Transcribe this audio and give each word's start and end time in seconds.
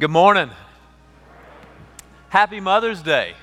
Good 0.00 0.10
morning. 0.10 0.48
Happy 2.30 2.58
Mother's 2.58 3.02
Day. 3.02 3.34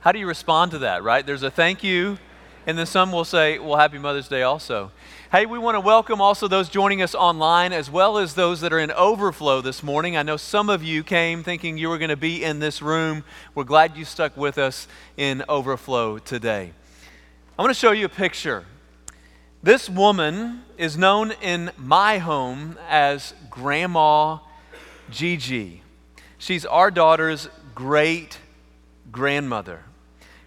How 0.00 0.10
do 0.10 0.18
you 0.18 0.26
respond 0.26 0.72
to 0.72 0.78
that, 0.78 1.04
right? 1.04 1.24
There's 1.24 1.44
a 1.44 1.52
thank 1.52 1.84
you, 1.84 2.18
and 2.66 2.76
then 2.76 2.86
some 2.86 3.12
will 3.12 3.24
say, 3.24 3.60
well, 3.60 3.76
Happy 3.76 3.98
Mother's 3.98 4.26
Day 4.26 4.42
also. 4.42 4.90
Hey, 5.30 5.46
we 5.46 5.56
want 5.56 5.76
to 5.76 5.80
welcome 5.80 6.20
also 6.20 6.48
those 6.48 6.68
joining 6.68 7.00
us 7.00 7.14
online 7.14 7.72
as 7.72 7.88
well 7.88 8.18
as 8.18 8.34
those 8.34 8.60
that 8.62 8.72
are 8.72 8.80
in 8.80 8.90
overflow 8.90 9.60
this 9.60 9.84
morning. 9.84 10.16
I 10.16 10.24
know 10.24 10.36
some 10.36 10.68
of 10.68 10.82
you 10.82 11.04
came 11.04 11.44
thinking 11.44 11.78
you 11.78 11.90
were 11.90 11.98
going 11.98 12.08
to 12.08 12.16
be 12.16 12.42
in 12.42 12.58
this 12.58 12.82
room. 12.82 13.22
We're 13.54 13.62
glad 13.62 13.96
you 13.96 14.04
stuck 14.04 14.36
with 14.36 14.58
us 14.58 14.88
in 15.16 15.44
overflow 15.48 16.18
today. 16.18 16.72
I 17.56 17.62
want 17.62 17.70
to 17.70 17.78
show 17.78 17.92
you 17.92 18.06
a 18.06 18.08
picture. 18.08 18.64
This 19.62 19.88
woman 19.88 20.64
is 20.76 20.98
known 20.98 21.30
in 21.40 21.70
my 21.76 22.18
home 22.18 22.76
as 22.88 23.32
Grandma 23.48 24.38
Gigi. 25.10 25.82
She's 26.38 26.66
our 26.66 26.90
daughter's 26.90 27.48
great 27.74 28.38
grandmother. 29.10 29.82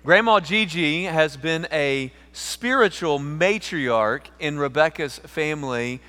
Grandma 0.04 0.40
Gigi 0.40 1.04
has 1.04 1.36
been 1.36 1.68
a 1.72 2.14
spiritual 2.32 3.20
matriarch 3.20 4.28
in 4.40 4.58
Rebecca's 4.58 5.20
family 5.20 6.00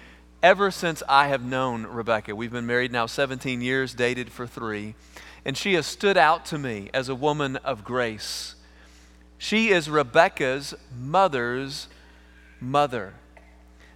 ever 0.42 0.70
since 0.70 1.02
I 1.08 1.28
have 1.28 1.44
known 1.44 1.84
Rebecca. 1.84 2.36
We've 2.36 2.52
been 2.52 2.66
married 2.66 2.92
now 2.92 3.06
17 3.06 3.60
years, 3.60 3.94
dated 3.94 4.30
for 4.30 4.46
three, 4.46 4.94
and 5.44 5.56
she 5.56 5.74
has 5.74 5.86
stood 5.86 6.16
out 6.16 6.44
to 6.46 6.58
me 6.58 6.90
as 6.94 7.08
a 7.08 7.14
woman 7.14 7.56
of 7.56 7.84
grace. 7.84 8.54
She 9.36 9.70
is 9.70 9.90
Rebecca's 9.90 10.74
mother's 10.96 11.88
mother. 12.60 13.14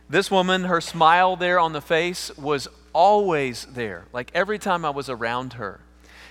This 0.08 0.30
woman, 0.30 0.64
her 0.64 0.80
smile 0.80 1.36
there 1.36 1.58
on 1.58 1.72
the 1.72 1.80
face 1.80 2.36
was 2.36 2.68
always 2.92 3.66
there, 3.66 4.04
like 4.12 4.30
every 4.34 4.58
time 4.58 4.84
I 4.84 4.90
was 4.90 5.08
around 5.08 5.54
her. 5.54 5.80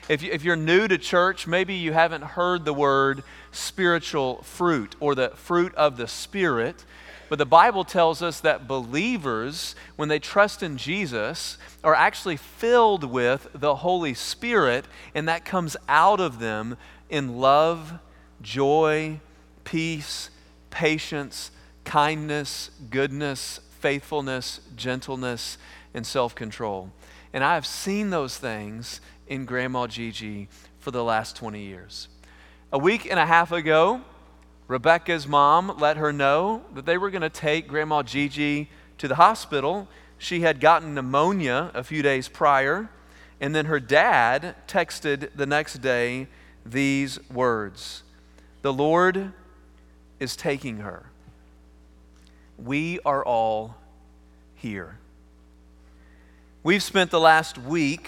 If, 0.10 0.22
you, 0.22 0.32
you're 0.44 0.56
new 0.56 0.88
to 0.88 0.98
church, 0.98 1.48
maybe 1.48 1.76
you 1.76 1.94
haven't 1.94 2.24
heard 2.24 2.66
the 2.66 2.74
word 2.74 3.24
spiritual 3.52 4.42
fruit 4.44 4.96
or 5.00 5.16
the 5.16 5.30
fruit 5.30 5.74
of 5.76 5.98
the 5.98 6.08
Spirit. 6.08 6.86
But 7.30 7.38
the 7.38 7.46
Bible 7.46 7.86
tells 7.86 8.22
us 8.22 8.42
that 8.42 8.68
believers, 8.68 9.76
when 9.96 10.10
they 10.10 10.20
trust 10.20 10.64
in 10.64 10.76
Jesus, 10.76 11.58
are 11.82 11.96
actually 11.96 12.36
filled 12.36 13.06
with 13.06 13.48
the 13.54 13.76
Holy 13.76 14.14
Spirit, 14.14 14.86
and 15.16 15.30
that 15.30 15.46
comes 15.46 15.78
out 15.88 16.20
of 16.20 16.40
them 16.40 16.76
in 17.10 17.38
love, 17.38 17.94
joy, 18.42 19.22
peace, 19.64 20.30
patience, 20.72 21.52
kindness, 21.86 22.72
goodness, 22.90 23.62
faithfulness, 23.80 24.60
gentleness, 24.76 25.58
and 25.94 26.06
self 26.06 26.36
control. 26.36 26.92
And 27.34 27.44
I 27.44 27.56
have 27.56 27.66
seen 27.66 28.10
those 28.10 28.38
things 28.38 29.02
in 29.28 29.46
Grandma 29.46 29.88
Gigi 29.88 30.50
for 30.80 30.92
the 30.92 31.04
last 31.04 31.36
20 31.36 31.62
years. 31.62 32.08
A 32.74 32.78
week 32.78 33.10
and 33.10 33.20
a 33.20 33.26
half 33.26 33.52
ago, 33.52 34.02
Rebecca's 34.68 35.28
mom 35.28 35.78
let 35.80 35.98
her 35.98 36.14
know 36.14 36.64
that 36.74 36.86
they 36.86 36.98
were 36.98 37.10
going 37.10 37.22
to 37.22 37.30
take 37.30 37.68
Grandma 37.68 38.04
Gigi 38.04 38.70
to 38.98 39.08
the 39.08 39.16
hospital. 39.16 39.88
She 40.18 40.42
had 40.42 40.60
gotten 40.60 40.94
pneumonia 40.94 41.72
a 41.74 41.84
few 41.84 42.02
days 42.02 42.30
prior, 42.30 42.90
and 43.42 43.54
then 43.54 43.66
her 43.66 43.80
dad 43.80 44.56
texted 44.68 45.36
the 45.36 45.46
next 45.46 45.82
day 45.82 46.28
these 46.66 47.20
words 47.30 48.04
The 48.62 48.72
Lord 48.72 49.34
is 50.20 50.36
taking 50.36 50.78
her. 50.78 51.08
We 52.58 53.00
are 53.04 53.26
all 53.26 53.76
here. 54.56 54.98
We've 56.64 56.84
spent 56.84 57.10
the 57.10 57.20
last 57.20 57.58
week 57.58 58.08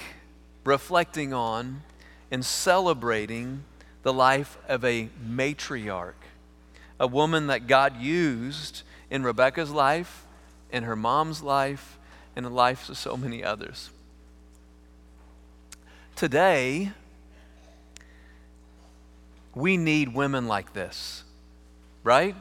reflecting 0.64 1.34
on 1.34 1.82
and 2.30 2.46
celebrating 2.46 3.64
the 4.04 4.14
life 4.14 4.60
of 4.68 4.86
a 4.86 5.10
matriarch, 5.28 6.14
a 7.00 7.08
woman 7.08 7.48
that 7.48 7.66
God 7.66 8.00
used 8.00 8.84
in 9.10 9.24
Rebecca's 9.24 9.72
life, 9.72 10.28
in 10.72 10.84
her 10.84 10.96
mom's 10.96 11.42
life, 11.42 11.98
and 12.36 12.46
the 12.46 12.52
lives 12.52 12.92
of 12.92 12.98
so 13.00 13.18
many 13.18 13.44
others. 13.44 13.90
Today, 16.16 16.92
we 19.56 19.78
need 19.78 20.14
women 20.14 20.48
like 20.48 20.74
this, 20.74 21.24
right? 22.04 22.36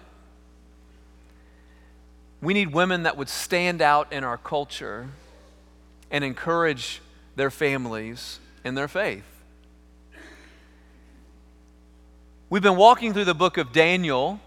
We 2.42 2.52
need 2.52 2.74
women 2.74 3.04
that 3.04 3.16
would 3.16 3.30
stand 3.30 3.80
out 3.80 4.12
in 4.12 4.24
our 4.24 4.36
culture 4.36 5.08
and 6.12 6.22
encourage 6.22 7.00
their 7.34 7.50
families 7.50 8.38
in 8.64 8.74
their 8.74 8.86
faith. 8.86 9.24
We've 12.50 12.62
been 12.62 12.76
walking 12.76 13.14
through 13.14 13.24
the 13.24 13.34
book 13.34 13.56
of 13.56 13.72
Daniel. 13.72 14.38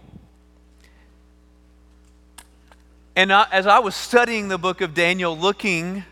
And 3.16 3.32
as 3.32 3.66
I 3.66 3.80
was 3.80 3.96
studying 3.96 4.46
the 4.46 4.58
book 4.58 4.80
of 4.80 4.94
Daniel, 4.94 5.36
looking 5.36 6.04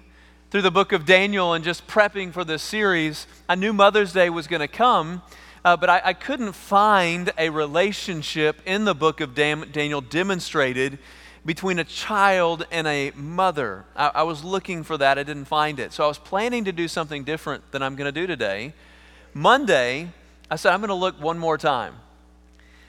through 0.51 0.63
the 0.63 0.73
book 0.73 0.91
of 0.91 1.07
Daniel 1.07 1.53
and 1.53 1.65
just 1.65 1.87
prepping 1.87 2.33
for 2.33 2.45
this 2.45 2.63
series, 2.63 3.29
I 3.49 3.55
knew 3.55 3.73
Mother's 3.73 4.13
Day 4.13 4.31
was 4.31 4.49
going 4.49 4.61
to 4.61 4.69
come, 4.69 5.23
uh, 5.65 5.77
but 5.77 5.89
I, 5.89 6.01
I, 6.05 6.13
couldn't 6.15 6.53
find 6.53 7.33
a 7.39 7.51
relationship 7.51 8.61
in 8.67 8.85
the 8.85 8.95
book 8.95 9.21
of 9.21 9.35
Daniel 9.35 10.01
demonstrated 10.01 10.99
between 11.47 11.79
a 11.79 11.85
child 11.85 12.67
and 12.71 12.87
a 12.87 13.13
mother. 13.15 13.85
I, 13.95 14.11
I 14.15 14.23
was 14.23 14.45
looking 14.45 14.83
for 14.83 14.97
that, 14.99 15.19
I 15.19 15.23
didn't 15.23 15.45
find 15.45 15.79
it. 15.79 15.93
So 15.93 16.05
I 16.05 16.09
was 16.09 16.19
planning 16.19 16.65
to 16.65 16.73
do 16.73 16.89
something 16.89 17.25
different 17.25 17.71
than 17.71 17.83
I'm 17.83 17.97
going 17.97 18.13
to 18.13 18.21
do 18.21 18.27
today. 18.27 18.73
Monday, 19.35 20.11
I 20.51 20.57
said, 20.57 20.73
I'm 20.73 20.81
going 20.81 20.89
to 20.89 20.95
look 20.95 21.21
one 21.21 21.39
more 21.39 21.59
time. 21.59 21.97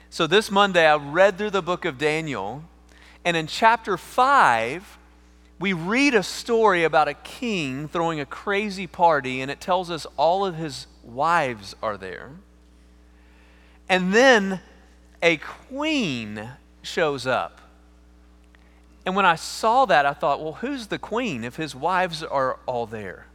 So 0.08 0.26
this 0.26 0.50
Monday, 0.50 0.86
I 0.86 0.96
read 0.96 1.36
through 1.36 1.50
the 1.50 1.62
book 1.62 1.84
of 1.84 1.98
Daniel, 1.98 2.62
and 3.24 3.36
in 3.36 3.46
chapter 3.46 3.96
5, 3.96 4.98
we 5.58 5.72
read 5.72 6.14
a 6.14 6.22
story 6.22 6.84
about 6.84 7.08
a 7.08 7.14
king 7.14 7.88
throwing 7.88 8.20
a 8.20 8.26
crazy 8.26 8.86
party, 8.86 9.40
and 9.40 9.50
it 9.50 9.60
tells 9.60 9.90
us 9.90 10.06
all 10.16 10.46
of 10.46 10.54
his 10.54 10.86
wives 11.02 11.74
are 11.82 11.96
there. 11.96 12.30
And 13.88 14.12
then 14.12 14.60
a 15.22 15.38
queen 15.38 16.50
shows 16.82 17.26
up. 17.26 17.60
And 19.06 19.14
when 19.14 19.24
I 19.24 19.36
saw 19.36 19.86
that, 19.86 20.04
I 20.04 20.12
thought, 20.12 20.42
well, 20.42 20.54
who's 20.54 20.88
the 20.88 20.98
queen 20.98 21.44
if 21.44 21.54
his 21.54 21.76
wives 21.76 22.24
are 22.24 22.58
all 22.66 22.86
there? 22.86 23.26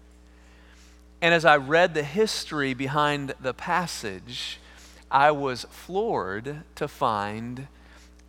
And 1.21 1.33
as 1.33 1.45
I 1.45 1.55
read 1.55 1.93
the 1.93 2.03
history 2.03 2.73
behind 2.73 3.33
the 3.39 3.53
passage, 3.53 4.59
I 5.09 5.31
was 5.31 5.65
floored 5.69 6.63
to 6.75 6.87
find 6.89 7.67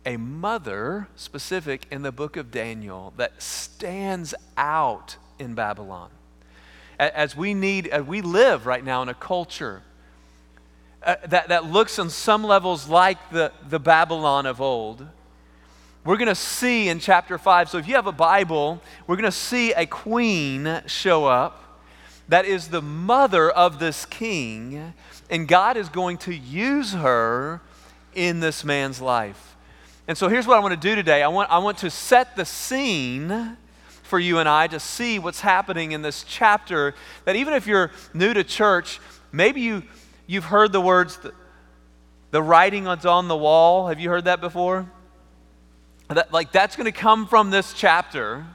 a 0.05 0.15
mother 0.15 1.09
specific 1.17 1.85
in 1.91 2.01
the 2.01 2.13
book 2.13 2.37
of 2.37 2.49
Daniel 2.49 3.13
that 3.17 3.41
stands 3.41 4.33
out 4.55 5.17
in 5.37 5.53
Babylon. 5.53 6.11
As 6.97 7.35
we 7.35 7.53
need, 7.53 7.87
as 7.87 8.03
we 8.05 8.21
live 8.21 8.65
right 8.65 8.83
now 8.83 9.01
in 9.01 9.09
a 9.09 9.13
culture 9.13 9.81
uh, 11.01 11.15
that, 11.27 11.49
that 11.49 11.65
looks 11.65 11.99
on 11.99 12.09
some 12.09 12.43
levels 12.45 12.87
like 12.87 13.31
the, 13.31 13.51
the 13.67 13.79
Babylon 13.79 14.45
of 14.45 14.61
old 14.61 15.05
we're 16.05 16.17
going 16.17 16.27
to 16.27 16.35
see 16.35 16.89
in 16.89 16.99
chapter 16.99 17.37
5. 17.37 17.69
So 17.69 17.77
if 17.77 17.87
you 17.87 17.95
have 17.95 18.07
a 18.07 18.11
Bible, 18.11 18.81
we're 19.07 19.15
going 19.15 19.23
to 19.23 19.31
see 19.31 19.71
a 19.71 19.85
queen 19.85 20.81
show 20.85 21.25
up 21.25 21.63
that 22.29 22.45
is 22.45 22.69
the 22.69 22.81
mother 22.81 23.49
of 23.49 23.79
this 23.79 24.05
king, 24.05 24.93
and 25.29 25.47
God 25.47 25.77
is 25.77 25.89
going 25.89 26.17
to 26.19 26.33
use 26.33 26.93
her 26.93 27.61
in 28.15 28.39
this 28.39 28.63
man's 28.63 29.01
life. 29.01 29.55
And 30.07 30.17
so 30.17 30.27
here's 30.27 30.47
what 30.47 30.57
I 30.57 30.59
want 30.59 30.73
to 30.73 30.89
do 30.89 30.95
today 30.95 31.23
I 31.23 31.27
want, 31.27 31.49
I 31.51 31.59
want 31.59 31.77
to 31.79 31.89
set 31.89 32.35
the 32.35 32.45
scene 32.45 33.57
for 34.03 34.19
you 34.19 34.39
and 34.39 34.47
I 34.47 34.67
to 34.67 34.79
see 34.79 35.19
what's 35.19 35.41
happening 35.41 35.91
in 35.91 36.01
this 36.01 36.23
chapter. 36.27 36.93
That 37.25 37.35
even 37.35 37.53
if 37.53 37.65
you're 37.65 37.91
new 38.13 38.33
to 38.33 38.43
church, 38.43 38.99
maybe 39.31 39.61
you, 39.61 39.83
you've 40.27 40.45
heard 40.45 40.71
the 40.71 40.81
words, 40.81 41.17
the, 41.17 41.33
the 42.31 42.41
writing 42.41 42.87
on 42.87 43.27
the 43.27 43.37
wall. 43.37 43.87
Have 43.87 43.99
you 43.99 44.09
heard 44.09 44.25
that 44.25 44.41
before? 44.41 44.89
That, 46.13 46.31
like 46.31 46.51
that's 46.51 46.75
going 46.75 46.91
to 46.91 46.97
come 46.97 47.27
from 47.27 47.49
this 47.49 47.73
chapter. 47.73 48.45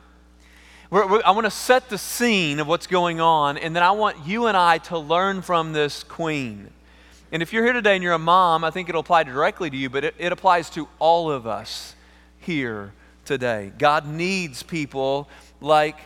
We're, 0.90 1.06
we're, 1.06 1.22
I 1.24 1.32
want 1.32 1.44
to 1.44 1.50
set 1.50 1.88
the 1.88 1.98
scene 1.98 2.60
of 2.60 2.66
what's 2.66 2.86
going 2.86 3.20
on, 3.20 3.58
and 3.58 3.76
then 3.76 3.82
I 3.82 3.90
want 3.90 4.26
you 4.26 4.46
and 4.46 4.56
I 4.56 4.78
to 4.78 4.98
learn 4.98 5.42
from 5.42 5.72
this 5.72 6.02
queen. 6.02 6.70
And 7.30 7.42
if 7.42 7.52
you're 7.52 7.64
here 7.64 7.74
today 7.74 7.94
and 7.94 8.02
you're 8.02 8.14
a 8.14 8.18
mom, 8.18 8.64
I 8.64 8.70
think 8.70 8.88
it'll 8.88 9.02
apply 9.02 9.24
directly 9.24 9.68
to 9.68 9.76
you, 9.76 9.90
but 9.90 10.02
it, 10.02 10.14
it 10.18 10.32
applies 10.32 10.70
to 10.70 10.88
all 10.98 11.30
of 11.30 11.46
us 11.46 11.94
here 12.40 12.94
today. 13.26 13.70
God 13.76 14.06
needs 14.06 14.62
people 14.62 15.28
like 15.60 15.96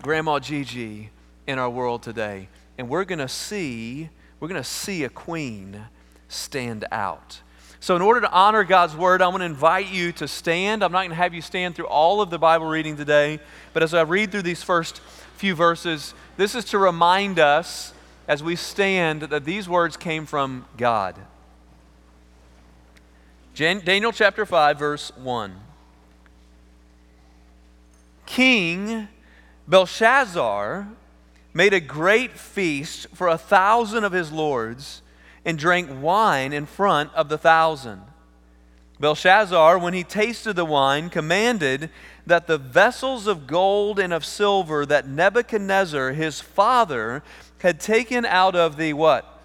Grandma 0.00 0.38
Gigi 0.38 1.10
in 1.46 1.58
our 1.58 1.68
world 1.68 2.02
today. 2.02 2.48
And 2.78 2.88
we're 2.88 3.04
going 3.04 3.18
to 3.18 3.28
see, 3.28 4.08
we're 4.38 4.48
going 4.48 4.62
to 4.62 4.68
see 4.68 5.04
a 5.04 5.10
queen 5.10 5.84
stand 6.28 6.86
out. 6.90 7.40
So, 7.82 7.96
in 7.96 8.02
order 8.02 8.20
to 8.20 8.30
honor 8.30 8.62
God's 8.62 8.94
word, 8.94 9.22
I 9.22 9.28
want 9.28 9.40
to 9.40 9.46
invite 9.46 9.90
you 9.90 10.12
to 10.12 10.28
stand. 10.28 10.84
I'm 10.84 10.92
not 10.92 10.98
going 10.98 11.10
to 11.10 11.16
have 11.16 11.32
you 11.32 11.40
stand 11.40 11.74
through 11.74 11.86
all 11.86 12.20
of 12.20 12.28
the 12.28 12.38
Bible 12.38 12.66
reading 12.66 12.98
today, 12.98 13.40
but 13.72 13.82
as 13.82 13.94
I 13.94 14.02
read 14.02 14.30
through 14.30 14.42
these 14.42 14.62
first 14.62 15.00
few 15.36 15.54
verses. 15.54 16.12
This 16.36 16.54
is 16.54 16.66
to 16.66 16.78
remind 16.78 17.38
us 17.38 17.94
as 18.28 18.42
we 18.42 18.54
stand 18.54 19.22
that 19.22 19.46
these 19.46 19.66
words 19.66 19.96
came 19.96 20.26
from 20.26 20.66
God. 20.76 21.16
Daniel 23.54 24.12
chapter 24.12 24.44
5, 24.44 24.78
verse 24.78 25.10
1. 25.16 25.58
King 28.26 29.08
Belshazzar 29.66 30.88
made 31.54 31.72
a 31.72 31.80
great 31.80 32.32
feast 32.38 33.06
for 33.14 33.28
a 33.28 33.38
thousand 33.38 34.04
of 34.04 34.12
his 34.12 34.30
lords 34.30 35.00
and 35.44 35.58
drank 35.58 35.88
wine 36.00 36.52
in 36.52 36.66
front 36.66 37.12
of 37.14 37.28
the 37.28 37.38
thousand. 37.38 38.02
Belshazzar, 39.00 39.78
when 39.78 39.94
he 39.94 40.04
tasted 40.04 40.54
the 40.54 40.64
wine, 40.64 41.08
commanded 41.08 41.88
that 42.26 42.46
the 42.46 42.58
vessels 42.58 43.26
of 43.26 43.46
gold 43.46 43.98
and 43.98 44.12
of 44.12 44.26
silver 44.26 44.84
that 44.84 45.08
Nebuchadnezzar, 45.08 46.12
his 46.12 46.40
father, 46.40 47.22
had 47.58 47.80
taken 47.80 48.26
out 48.26 48.54
of 48.54 48.76
the 48.76 48.92
what? 48.92 49.40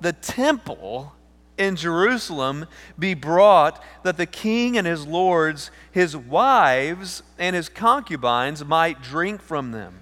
The 0.00 0.12
temple 0.12 1.12
in 1.56 1.76
Jerusalem 1.76 2.66
be 2.98 3.14
brought 3.14 3.82
that 4.02 4.16
the 4.16 4.26
king 4.26 4.76
and 4.76 4.86
his 4.86 5.06
lords, 5.06 5.70
his 5.92 6.16
wives, 6.16 7.22
and 7.38 7.54
his 7.54 7.68
concubines 7.68 8.64
might 8.64 9.02
drink 9.02 9.42
from 9.42 9.70
them. 9.70 10.00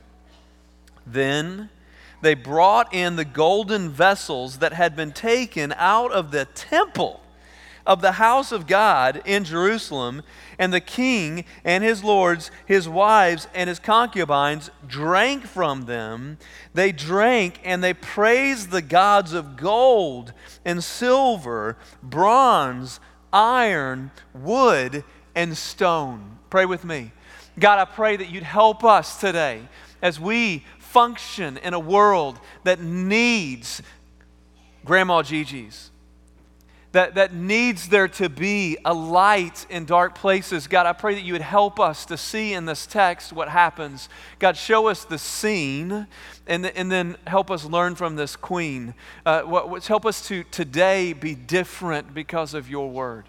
Then 1.07 1.69
they 2.21 2.35
brought 2.35 2.93
in 2.93 3.17
the 3.17 3.25
golden 3.25 3.91
vessels 3.91 4.59
that 4.59 4.73
had 4.73 4.97
been 4.97 5.13
taken 5.13 5.73
out 5.77 6.13
of 6.13 6.31
the 6.31 6.45
temple 6.45 7.21
of 7.89 8.03
the 8.03 8.13
house 8.13 8.53
of 8.53 8.67
God 8.67 9.23
in 9.25 9.45
Jerusalem, 9.45 10.23
and 10.59 10.75
the 10.75 10.81
king 10.81 11.47
and 11.65 11.83
his 11.83 12.05
lords, 12.05 12.51
his 12.67 12.87
wives, 12.87 13.49
and 13.55 13.67
his 13.67 13.79
concubines 13.79 14.71
drank 14.87 15.47
from 15.47 15.87
them. 15.87 16.37
They 16.75 16.93
drank 16.93 17.59
and 17.65 17.83
they 17.83 17.95
praised 17.95 18.71
the 18.71 18.83
gods 18.83 19.33
of 19.33 19.57
gold 19.57 20.35
and 20.67 20.85
silver, 20.85 21.79
bronze, 22.03 23.01
iron, 23.33 24.11
wood, 24.35 25.03
and 25.35 25.57
stone. 25.57 26.39
Pray 26.51 26.67
with 26.67 26.85
me. 26.85 27.13
God, 27.59 27.79
I 27.79 27.87
pray 27.87 28.19
that 28.19 28.29
you'd 28.29 28.43
help 28.43 28.85
us 28.85 29.19
today 29.19 29.63
as 30.03 30.21
we 30.21 30.63
function 30.91 31.57
in 31.59 31.75
a 31.75 31.79
world 31.79 32.39
that 32.65 32.81
needs 32.81 33.83
Grandma 34.85 35.23
Gigi's 35.23 35.91
that, 36.93 37.17
that 37.17 37.35
needs 37.35 37.89
there 37.89 38.09
to 38.09 38.29
be 38.29 38.79
a 38.85 38.95
light 38.95 39.67
in 39.69 39.85
dark 39.85 40.15
places. 40.15 40.67
God, 40.67 40.87
I 40.87 40.93
pray 40.93 41.15
that 41.15 41.23
you 41.23 41.35
would 41.35 41.43
help 41.43 41.79
us 41.79 42.07
to 42.07 42.17
see 42.17 42.55
in 42.55 42.65
this 42.65 42.87
text 42.87 43.33
what 43.33 43.49
happens. 43.49 44.09
God, 44.39 44.57
show 44.57 44.89
us 44.89 45.05
the 45.05 45.19
scene 45.19 46.07
and, 46.47 46.67
and 46.67 46.91
then 46.91 47.17
help 47.27 47.51
us 47.51 47.65
learn 47.65 47.95
from 47.95 48.17
this 48.17 48.37
queen. 48.37 48.95
Uh, 49.27 49.43
what, 49.43 49.85
help 49.87 50.07
us 50.07 50.27
to 50.29 50.45
today 50.45 51.13
be 51.13 51.35
different 51.35 52.15
because 52.15 52.55
of 52.55 52.71
your 52.71 52.91
word. 52.91 53.27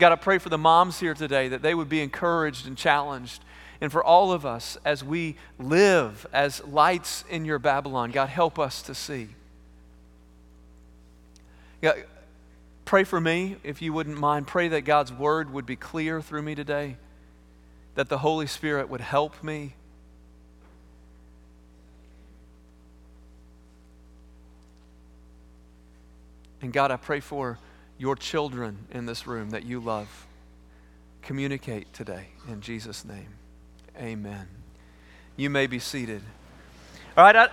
God, 0.00 0.12
I 0.12 0.16
pray 0.16 0.38
for 0.38 0.48
the 0.48 0.58
moms 0.58 0.98
here 0.98 1.14
today 1.14 1.48
that 1.48 1.62
they 1.62 1.74
would 1.74 1.88
be 1.88 2.00
encouraged 2.00 2.66
and 2.66 2.76
challenged. 2.76 3.44
And 3.80 3.92
for 3.92 4.02
all 4.02 4.32
of 4.32 4.44
us 4.44 4.76
as 4.84 5.04
we 5.04 5.36
live 5.58 6.26
as 6.32 6.62
lights 6.64 7.24
in 7.30 7.44
your 7.44 7.58
Babylon, 7.58 8.10
God, 8.10 8.28
help 8.28 8.58
us 8.58 8.82
to 8.82 8.94
see. 8.94 9.28
God, 11.80 12.04
Pray 12.90 13.04
for 13.04 13.20
me, 13.20 13.54
if 13.62 13.80
you 13.80 13.92
wouldn't 13.92 14.18
mind. 14.18 14.48
Pray 14.48 14.66
that 14.66 14.80
God's 14.80 15.12
word 15.12 15.52
would 15.52 15.64
be 15.64 15.76
clear 15.76 16.20
through 16.20 16.42
me 16.42 16.56
today, 16.56 16.96
that 17.94 18.08
the 18.08 18.18
Holy 18.18 18.48
Spirit 18.48 18.88
would 18.88 19.00
help 19.00 19.44
me. 19.44 19.76
And 26.60 26.72
God, 26.72 26.90
I 26.90 26.96
pray 26.96 27.20
for 27.20 27.60
your 28.00 28.16
children 28.16 28.78
in 28.92 29.04
this 29.04 29.26
room 29.26 29.50
that 29.50 29.62
you 29.62 29.78
love. 29.78 30.26
Communicate 31.20 31.92
today 31.92 32.28
in 32.48 32.62
Jesus' 32.62 33.04
name. 33.04 33.28
Amen. 33.98 34.48
You 35.36 35.50
may 35.50 35.66
be 35.66 35.78
seated. 35.78 36.22
All 37.14 37.24
right. 37.24 37.36
I, 37.36 37.48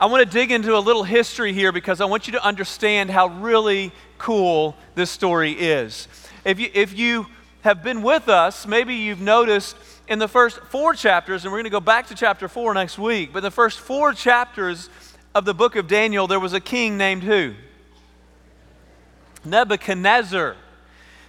I 0.00 0.06
want 0.06 0.26
to 0.26 0.32
dig 0.32 0.50
into 0.50 0.74
a 0.74 0.80
little 0.80 1.02
history 1.02 1.52
here 1.52 1.72
because 1.72 2.00
I 2.00 2.06
want 2.06 2.26
you 2.26 2.32
to 2.32 2.42
understand 2.42 3.10
how 3.10 3.26
really 3.26 3.92
cool 4.16 4.74
this 4.94 5.10
story 5.10 5.52
is. 5.52 6.08
If 6.46 6.58
you, 6.58 6.70
if 6.72 6.96
you 6.96 7.26
have 7.60 7.82
been 7.82 8.00
with 8.00 8.30
us, 8.30 8.66
maybe 8.66 8.94
you've 8.94 9.20
noticed 9.20 9.76
in 10.08 10.18
the 10.18 10.28
first 10.28 10.58
four 10.70 10.94
chapters, 10.94 11.44
and 11.44 11.52
we're 11.52 11.58
going 11.58 11.64
to 11.64 11.70
go 11.70 11.80
back 11.80 12.06
to 12.06 12.14
chapter 12.14 12.48
four 12.48 12.72
next 12.72 12.98
week, 12.98 13.34
but 13.34 13.40
the 13.40 13.50
first 13.50 13.78
four 13.78 14.14
chapters 14.14 14.88
of 15.34 15.44
the 15.44 15.52
book 15.52 15.76
of 15.76 15.86
Daniel, 15.86 16.26
there 16.26 16.40
was 16.40 16.54
a 16.54 16.60
king 16.60 16.96
named 16.96 17.22
who? 17.22 17.52
Nebuchadnezzar. 19.44 20.56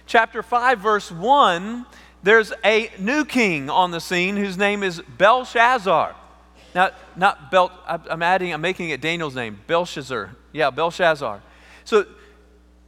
Chapter 0.06 0.42
5, 0.42 0.78
verse 0.78 1.10
1, 1.12 1.86
there's 2.22 2.52
a 2.64 2.90
new 2.98 3.24
king 3.24 3.70
on 3.70 3.90
the 3.90 4.00
scene 4.00 4.36
whose 4.36 4.58
name 4.58 4.82
is 4.82 5.00
Belshazzar. 5.18 6.14
Now, 6.74 6.90
not 7.16 7.50
Bel, 7.50 7.72
I'm 7.86 8.22
adding, 8.22 8.52
I'm 8.52 8.60
making 8.60 8.90
it 8.90 9.00
Daniel's 9.00 9.34
name, 9.34 9.60
Belteshazzar. 9.66 10.30
Yeah, 10.52 10.70
Belshazzar. 10.70 11.42
So, 11.84 12.06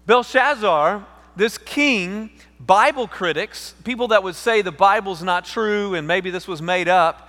Belshazzar, 0.07 1.07
this 1.37 1.59
king, 1.59 2.31
Bible 2.61 3.09
critics, 3.09 3.75
people 3.85 4.09
that 4.09 4.23
would 4.23 4.35
say 4.35 4.63
the 4.63 4.73
Bible's 4.73 5.23
not 5.23 5.45
true 5.45 5.95
and 5.95 6.07
maybe 6.07 6.31
this 6.31 6.47
was 6.47 6.61
made 6.61 6.89
up, 6.89 7.29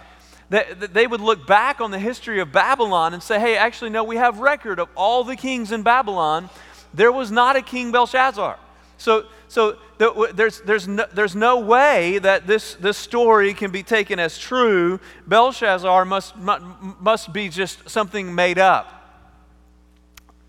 that 0.50 0.94
they 0.94 1.08
would 1.08 1.22
look 1.22 1.48
back 1.48 1.82
on 1.82 1.90
the 1.90 1.98
history 1.98 2.40
of 2.40 2.52
Babylon 2.52 3.14
and 3.14 3.24
say, 3.24 3.40
hey, 3.40 3.58
actually, 3.58 3.90
no, 3.90 4.04
we 4.04 4.18
have 4.18 4.40
record 4.40 4.80
of 4.80 4.90
all 4.96 5.24
the 5.24 5.36
kings 5.36 5.72
in 5.72 5.82
Babylon. 5.82 6.50
There 6.94 7.12
was 7.12 7.32
not 7.32 7.56
a 7.56 7.62
king 7.62 7.92
Belshazzar. 7.92 8.60
So, 8.98 9.26
so 9.48 9.78
there's, 9.98 10.62
there's, 10.62 10.88
no, 10.88 11.06
there's 11.14 11.36
no 11.36 11.60
way 11.60 12.20
that 12.20 12.48
this, 12.48 12.76
this 12.76 12.98
story 12.98 13.54
can 13.54 13.72
be 13.72 13.84
taken 13.84 14.20
as 14.20 14.38
true. 14.38 15.00
Belshazzar 15.28 16.06
must, 16.06 16.36
must 16.38 17.34
be 17.34 17.50
just 17.50 17.90
something 17.90 18.34
made 18.34 18.60
up. 18.60 19.00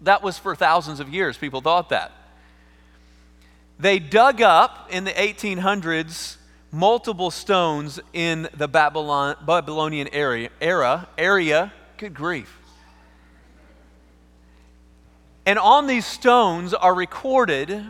That 0.02 0.22
was 0.22 0.38
for 0.38 0.54
thousands 0.54 1.00
of 1.00 1.08
years, 1.08 1.36
people 1.38 1.60
thought 1.60 1.88
that. 1.88 2.12
They 3.78 3.98
dug 3.98 4.40
up 4.40 4.88
in 4.90 5.04
the 5.04 5.10
1800s 5.10 6.36
multiple 6.70 7.30
stones 7.30 8.00
in 8.12 8.48
the 8.56 8.68
Babylon, 8.68 9.36
Babylonian 9.46 10.08
area, 10.08 10.50
era, 10.60 11.08
area, 11.16 11.72
good 11.96 12.14
grief. 12.14 12.60
And 15.46 15.58
on 15.58 15.86
these 15.86 16.06
stones 16.06 16.72
are 16.72 16.94
recorded 16.94 17.84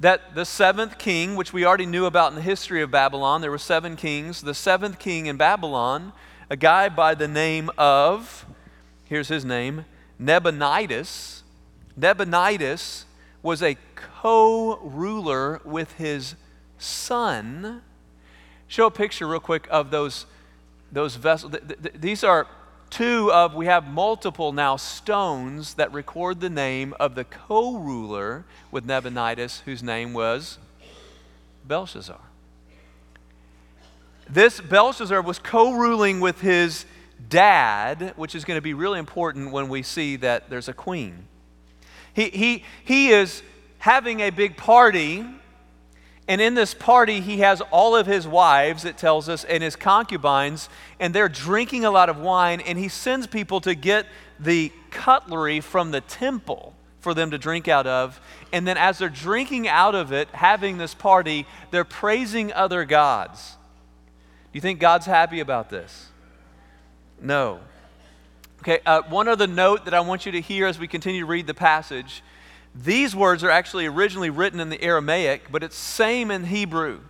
that 0.00 0.34
the 0.34 0.44
seventh 0.44 0.98
king, 0.98 1.36
which 1.36 1.52
we 1.52 1.64
already 1.64 1.86
knew 1.86 2.06
about 2.06 2.32
in 2.32 2.34
the 2.34 2.42
history 2.42 2.82
of 2.82 2.90
Babylon, 2.90 3.40
there 3.40 3.52
were 3.52 3.58
seven 3.58 3.94
kings. 3.94 4.42
The 4.42 4.54
seventh 4.54 4.98
king 4.98 5.26
in 5.26 5.36
Babylon, 5.36 6.12
a 6.50 6.56
guy 6.56 6.88
by 6.88 7.14
the 7.14 7.28
name 7.28 7.70
of, 7.78 8.44
here's 9.04 9.28
his 9.28 9.44
name, 9.44 9.84
Nabonidus. 10.18 11.44
Nabonidus 11.96 13.04
was 13.44 13.62
a 13.62 13.76
co 13.94 14.76
ruler 14.82 15.60
with 15.64 15.92
his 15.92 16.34
son. 16.78 17.82
Show 18.66 18.86
a 18.86 18.90
picture, 18.90 19.28
real 19.28 19.38
quick, 19.38 19.68
of 19.70 19.92
those, 19.92 20.26
those 20.90 21.14
vessels. 21.14 21.54
These 21.94 22.24
are 22.24 22.48
two 22.92 23.32
of, 23.32 23.54
we 23.54 23.66
have 23.66 23.88
multiple 23.88 24.52
now 24.52 24.76
stones 24.76 25.74
that 25.74 25.92
record 25.92 26.40
the 26.40 26.50
name 26.50 26.94
of 27.00 27.14
the 27.14 27.24
co 27.24 27.76
ruler 27.76 28.44
with 28.70 28.84
Nabonidus, 28.84 29.60
whose 29.64 29.82
name 29.82 30.12
was 30.12 30.58
Belshazzar. 31.64 32.20
This 34.28 34.60
Belshazzar 34.60 35.22
was 35.22 35.38
co 35.38 35.72
ruling 35.72 36.20
with 36.20 36.40
his 36.40 36.84
dad, 37.28 38.12
which 38.16 38.34
is 38.34 38.44
going 38.44 38.58
to 38.58 38.62
be 38.62 38.74
really 38.74 38.98
important 38.98 39.50
when 39.50 39.68
we 39.68 39.82
see 39.82 40.16
that 40.16 40.50
there's 40.50 40.68
a 40.68 40.74
queen. 40.74 41.26
He, 42.14 42.28
he, 42.28 42.64
he 42.84 43.08
is 43.08 43.42
having 43.78 44.20
a 44.20 44.30
big 44.30 44.56
party 44.56 45.24
and 46.28 46.40
in 46.40 46.54
this 46.54 46.72
party, 46.72 47.20
he 47.20 47.38
has 47.38 47.60
all 47.72 47.96
of 47.96 48.06
his 48.06 48.28
wives, 48.28 48.84
it 48.84 48.96
tells 48.96 49.28
us, 49.28 49.44
and 49.44 49.62
his 49.62 49.74
concubines, 49.74 50.68
and 51.00 51.12
they're 51.12 51.28
drinking 51.28 51.84
a 51.84 51.90
lot 51.90 52.08
of 52.08 52.18
wine, 52.18 52.60
and 52.60 52.78
he 52.78 52.88
sends 52.88 53.26
people 53.26 53.60
to 53.62 53.74
get 53.74 54.06
the 54.38 54.72
cutlery 54.90 55.60
from 55.60 55.90
the 55.90 56.00
temple 56.00 56.74
for 57.00 57.12
them 57.12 57.32
to 57.32 57.38
drink 57.38 57.66
out 57.66 57.86
of. 57.86 58.20
And 58.52 58.66
then, 58.66 58.76
as 58.76 58.98
they're 58.98 59.08
drinking 59.08 59.66
out 59.66 59.96
of 59.96 60.12
it, 60.12 60.28
having 60.28 60.78
this 60.78 60.94
party, 60.94 61.46
they're 61.72 61.84
praising 61.84 62.52
other 62.52 62.84
gods. 62.84 63.56
Do 64.52 64.56
you 64.56 64.60
think 64.60 64.78
God's 64.78 65.06
happy 65.06 65.40
about 65.40 65.70
this? 65.70 66.08
No. 67.20 67.60
Okay, 68.60 68.78
uh, 68.86 69.02
one 69.08 69.26
other 69.26 69.48
note 69.48 69.86
that 69.86 69.94
I 69.94 70.00
want 70.00 70.24
you 70.24 70.32
to 70.32 70.40
hear 70.40 70.68
as 70.68 70.78
we 70.78 70.86
continue 70.86 71.22
to 71.22 71.26
read 71.26 71.48
the 71.48 71.54
passage 71.54 72.22
these 72.74 73.14
words 73.14 73.44
are 73.44 73.50
actually 73.50 73.86
originally 73.86 74.30
written 74.30 74.58
in 74.58 74.70
the 74.70 74.82
Aramaic, 74.82 75.50
but 75.50 75.62
it's 75.62 75.76
same 75.76 76.30
in 76.30 76.44
Hebrew. 76.44 77.00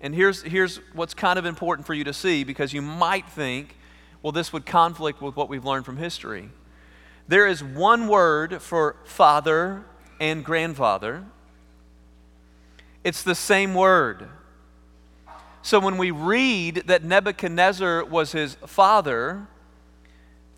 And 0.00 0.14
here's, 0.14 0.42
here's 0.42 0.78
what's 0.94 1.12
kind 1.12 1.38
of 1.38 1.44
important 1.44 1.86
for 1.86 1.92
you 1.92 2.04
to 2.04 2.12
see 2.12 2.42
because 2.42 2.72
you 2.72 2.80
might 2.80 3.28
think, 3.28 3.76
well, 4.22 4.32
this 4.32 4.52
would 4.52 4.64
conflict 4.64 5.20
with 5.20 5.36
what 5.36 5.48
we've 5.48 5.64
learned 5.64 5.84
from 5.84 5.98
history. 5.98 6.48
There 7.28 7.46
is 7.46 7.62
one 7.62 8.08
word 8.08 8.62
for 8.62 8.96
father 9.04 9.84
and 10.18 10.44
grandfather, 10.44 11.24
it's 13.02 13.22
the 13.22 13.34
same 13.34 13.74
word. 13.74 14.28
So 15.62 15.78
when 15.78 15.96
we 15.98 16.10
read 16.10 16.84
that 16.86 17.04
Nebuchadnezzar 17.04 18.04
was 18.04 18.32
his 18.32 18.54
father, 18.66 19.46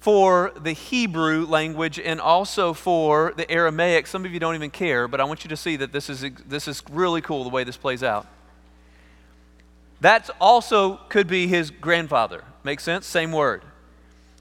for 0.02 0.50
the 0.60 0.72
Hebrew 0.72 1.46
language 1.46 1.96
and 2.00 2.20
also 2.20 2.72
for 2.72 3.32
the 3.36 3.48
Aramaic, 3.48 4.08
some 4.08 4.24
of 4.24 4.32
you 4.32 4.40
don't 4.40 4.56
even 4.56 4.70
care, 4.70 5.06
but 5.06 5.20
I 5.20 5.24
want 5.24 5.44
you 5.44 5.48
to 5.50 5.56
see 5.56 5.76
that 5.76 5.92
this 5.92 6.10
is, 6.10 6.26
this 6.44 6.66
is 6.66 6.82
really 6.90 7.20
cool 7.20 7.44
the 7.44 7.50
way 7.50 7.62
this 7.62 7.76
plays 7.76 8.02
out. 8.02 8.26
That 10.00 10.28
also 10.40 10.96
could 11.08 11.28
be 11.28 11.46
his 11.46 11.70
grandfather. 11.70 12.42
Makes 12.64 12.82
sense? 12.82 13.06
Same 13.06 13.30
word. 13.30 13.62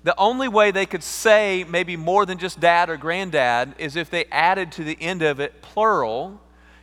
The 0.03 0.17
only 0.17 0.47
way 0.47 0.71
they 0.71 0.87
could 0.87 1.03
say 1.03 1.63
maybe 1.69 1.95
more 1.95 2.25
than 2.25 2.39
just 2.39 2.59
dad 2.59 2.89
or 2.89 2.97
granddad 2.97 3.75
is 3.77 3.95
if 3.95 4.09
they 4.09 4.25
added 4.31 4.71
to 4.71 4.83
the 4.83 4.97
end 4.99 5.21
of 5.21 5.39
it 5.39 5.61
plural, 5.61 6.41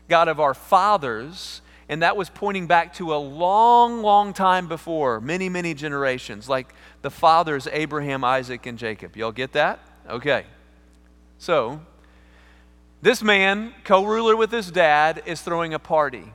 God 0.09 0.29
of 0.29 0.39
our 0.39 0.55
fathers, 0.55 1.63
and 1.89 2.03
that 2.03 2.17
was 2.17 2.29
pointing 2.29 2.67
back 2.67 2.95
to 2.95 3.15
a 3.15 3.17
long, 3.17 4.03
long 4.03 4.33
time 4.33 4.69
before, 4.69 5.21
many, 5.21 5.49
many 5.49 5.73
generations, 5.73 6.49
like 6.49 6.75
the 7.03 7.11
fathers 7.11 7.67
Abraham, 7.73 8.25
Isaac, 8.25 8.67
and 8.67 8.79
Jacob. 8.79 9.17
Y'all 9.17 9.33
get 9.33 9.53
that? 9.53 9.81
Okay. 10.09 10.45
So, 11.39 11.81
this 13.01 13.23
man, 13.23 13.73
co 13.85 14.05
ruler 14.05 14.37
with 14.37 14.51
his 14.51 14.71
dad, 14.71 15.23
is 15.25 15.41
throwing 15.41 15.73
a 15.73 15.79
party. 15.79 16.33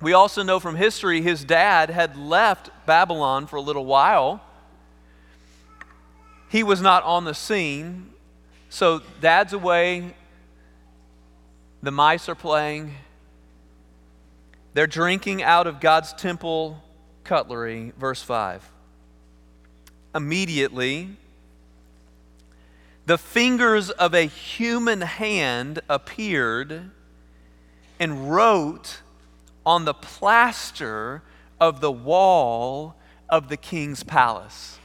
We 0.00 0.12
also 0.12 0.42
know 0.42 0.60
from 0.60 0.76
history 0.76 1.20
his 1.20 1.44
dad 1.44 1.90
had 1.90 2.16
left 2.16 2.70
Babylon 2.86 3.46
for 3.46 3.56
a 3.56 3.60
little 3.60 3.84
while. 3.84 4.42
He 6.48 6.62
was 6.62 6.80
not 6.80 7.02
on 7.04 7.24
the 7.24 7.34
scene. 7.34 8.10
So, 8.70 9.02
dad's 9.20 9.52
away. 9.52 10.14
The 11.82 11.90
mice 11.90 12.28
are 12.28 12.34
playing. 12.34 12.94
They're 14.74 14.88
drinking 14.88 15.42
out 15.42 15.66
of 15.66 15.80
God's 15.80 16.12
temple 16.12 16.82
cutlery. 17.22 17.92
Verse 17.96 18.22
5. 18.22 18.68
Immediately, 20.14 21.10
the 23.06 23.18
fingers 23.18 23.90
of 23.90 24.14
a 24.14 24.22
human 24.22 25.00
hand 25.00 25.80
appeared 25.88 26.90
and 28.00 28.30
wrote 28.30 29.00
on 29.64 29.84
the 29.84 29.94
plaster 29.94 31.22
of 31.60 31.80
the 31.80 31.92
wall 31.92 32.96
of 33.28 33.48
the 33.48 33.56
king's 33.56 34.02
palace. 34.02 34.78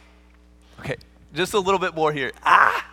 Okay, 0.79 0.98
just 1.34 1.53
a 1.53 1.60
little 1.60 1.79
bit 1.79 1.96
more 1.96 2.13
here. 2.13 2.31
Ah! 2.43 2.86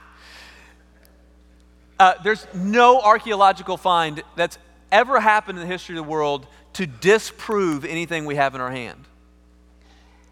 Uh, 1.98 2.14
there's 2.24 2.46
no 2.54 3.00
archaeological 3.00 3.76
find 3.76 4.22
that's 4.34 4.58
ever 4.92 5.20
happened 5.20 5.58
in 5.58 5.64
the 5.64 5.72
history 5.72 5.96
of 5.96 6.04
the 6.04 6.10
world 6.10 6.46
to 6.76 6.86
disprove 6.86 7.86
anything 7.86 8.26
we 8.26 8.34
have 8.34 8.54
in 8.54 8.60
our 8.60 8.70
hand. 8.70 9.02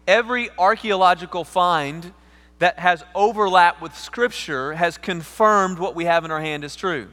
Every 0.07 0.51
archaeological 0.59 1.43
find 1.43 2.13
that 2.59 2.77
has 2.77 3.03
overlap 3.15 3.81
with 3.81 3.97
Scripture 3.97 4.73
has 4.73 4.99
confirmed 4.99 5.79
what 5.79 5.95
we 5.95 6.05
have 6.05 6.23
in 6.23 6.29
our 6.29 6.39
hand 6.39 6.63
is 6.63 6.75
true. 6.75 7.07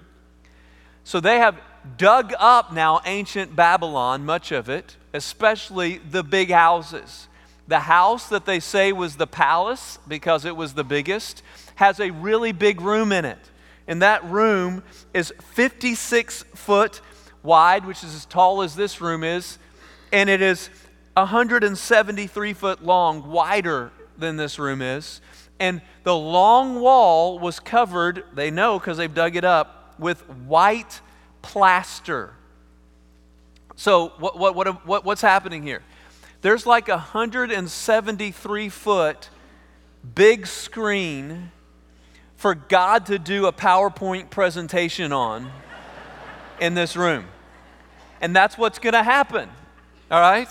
So 1.04 1.18
they 1.18 1.38
have 1.38 1.58
dug 1.96 2.34
up 2.38 2.74
now 2.74 3.00
ancient 3.06 3.56
Babylon, 3.56 4.26
much 4.26 4.52
of 4.52 4.68
it, 4.68 4.98
especially 5.14 5.96
the 5.96 6.22
big 6.22 6.50
houses. 6.50 7.26
The 7.66 7.80
house 7.80 8.28
that 8.28 8.44
they 8.44 8.60
say 8.60 8.92
was 8.92 9.16
the 9.16 9.26
palace 9.26 9.98
because 10.06 10.44
it 10.44 10.56
was 10.56 10.74
the 10.74 10.84
biggest 10.84 11.42
has 11.76 12.00
a 12.00 12.10
really 12.10 12.52
big 12.52 12.82
room 12.82 13.12
in 13.12 13.24
it. 13.24 13.38
And 13.88 14.02
that 14.02 14.22
room 14.26 14.82
is 15.14 15.32
56 15.54 16.42
foot 16.54 17.00
wide, 17.42 17.87
which 17.87 18.04
is 18.04 18.14
as 18.14 18.25
tall 18.25 18.62
as 18.62 18.75
this 18.75 19.00
room 19.00 19.25
is, 19.25 19.58
and 20.12 20.28
it 20.28 20.42
is 20.42 20.70
173 21.14 22.52
foot 22.52 22.84
long, 22.84 23.30
wider 23.30 23.90
than 24.18 24.37
this 24.37 24.58
room 24.58 24.82
is. 24.82 25.20
And 25.61 25.80
the 26.02 26.16
long 26.16 26.80
wall 26.80 27.38
was 27.38 27.61
covered, 27.61 28.25
they 28.34 28.50
know 28.50 28.78
because 28.78 28.99
they've 28.99 29.12
dug 29.12 29.37
it 29.37 29.44
up, 29.44 29.94
with 29.99 30.28
white 30.28 31.00
plaster. 31.42 32.34
So, 33.76 34.12
what, 34.18 34.38
what, 34.38 34.54
what, 34.54 34.87
what, 34.87 35.04
what's 35.04 35.22
happening 35.22 35.62
here? 35.62 35.82
There's 36.40 36.66
like 36.66 36.88
a 36.88 36.92
173 36.92 38.68
foot 38.68 39.28
big 40.14 40.46
screen 40.46 41.52
for 42.37 42.54
God 42.54 43.06
to 43.06 43.18
do 43.18 43.46
a 43.46 43.52
PowerPoint 43.52 44.30
presentation 44.30 45.12
on 45.12 45.50
in 46.62 46.75
this 46.75 46.97
room. 46.97 47.26
And 48.21 48.35
that's 48.35 48.57
what's 48.57 48.78
going 48.78 48.92
to 48.95 49.02
happen. 49.02 49.50
All 50.11 50.21
right? 50.21 50.49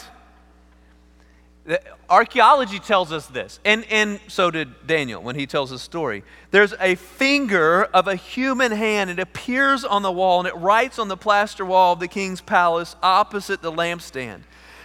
Archaeology 2.10 2.80
tells 2.80 3.12
us 3.12 3.27
this, 3.27 3.60
and, 3.63 3.86
and 3.89 4.20
so 4.27 4.51
did 4.51 4.88
Daniel 4.88 5.22
when 5.22 5.36
he 5.36 5.46
tells 5.46 5.70
his 5.70 5.82
story. 5.82 6.24
There's 6.50 6.74
a 6.80 6.96
finger 6.96 7.84
of 7.86 8.08
a 8.08 8.15
human 8.15 8.72
hand. 8.72 9.10
It 9.10 9.20
appears 9.20 9.86
on 9.86 10.01
the 10.01 10.12
wall 10.12 10.39
and 10.39 10.48
it 10.48 10.56
writes 10.56 11.00
on 11.00 11.08
the 11.08 11.15
plaster 11.15 11.63
wall 11.63 11.94
of 11.94 12.00
the 12.00 12.08
king's 12.08 12.41
palace 12.41 12.96
opposite 13.01 13.62
the 13.62 13.72
lampstand. 13.72 14.41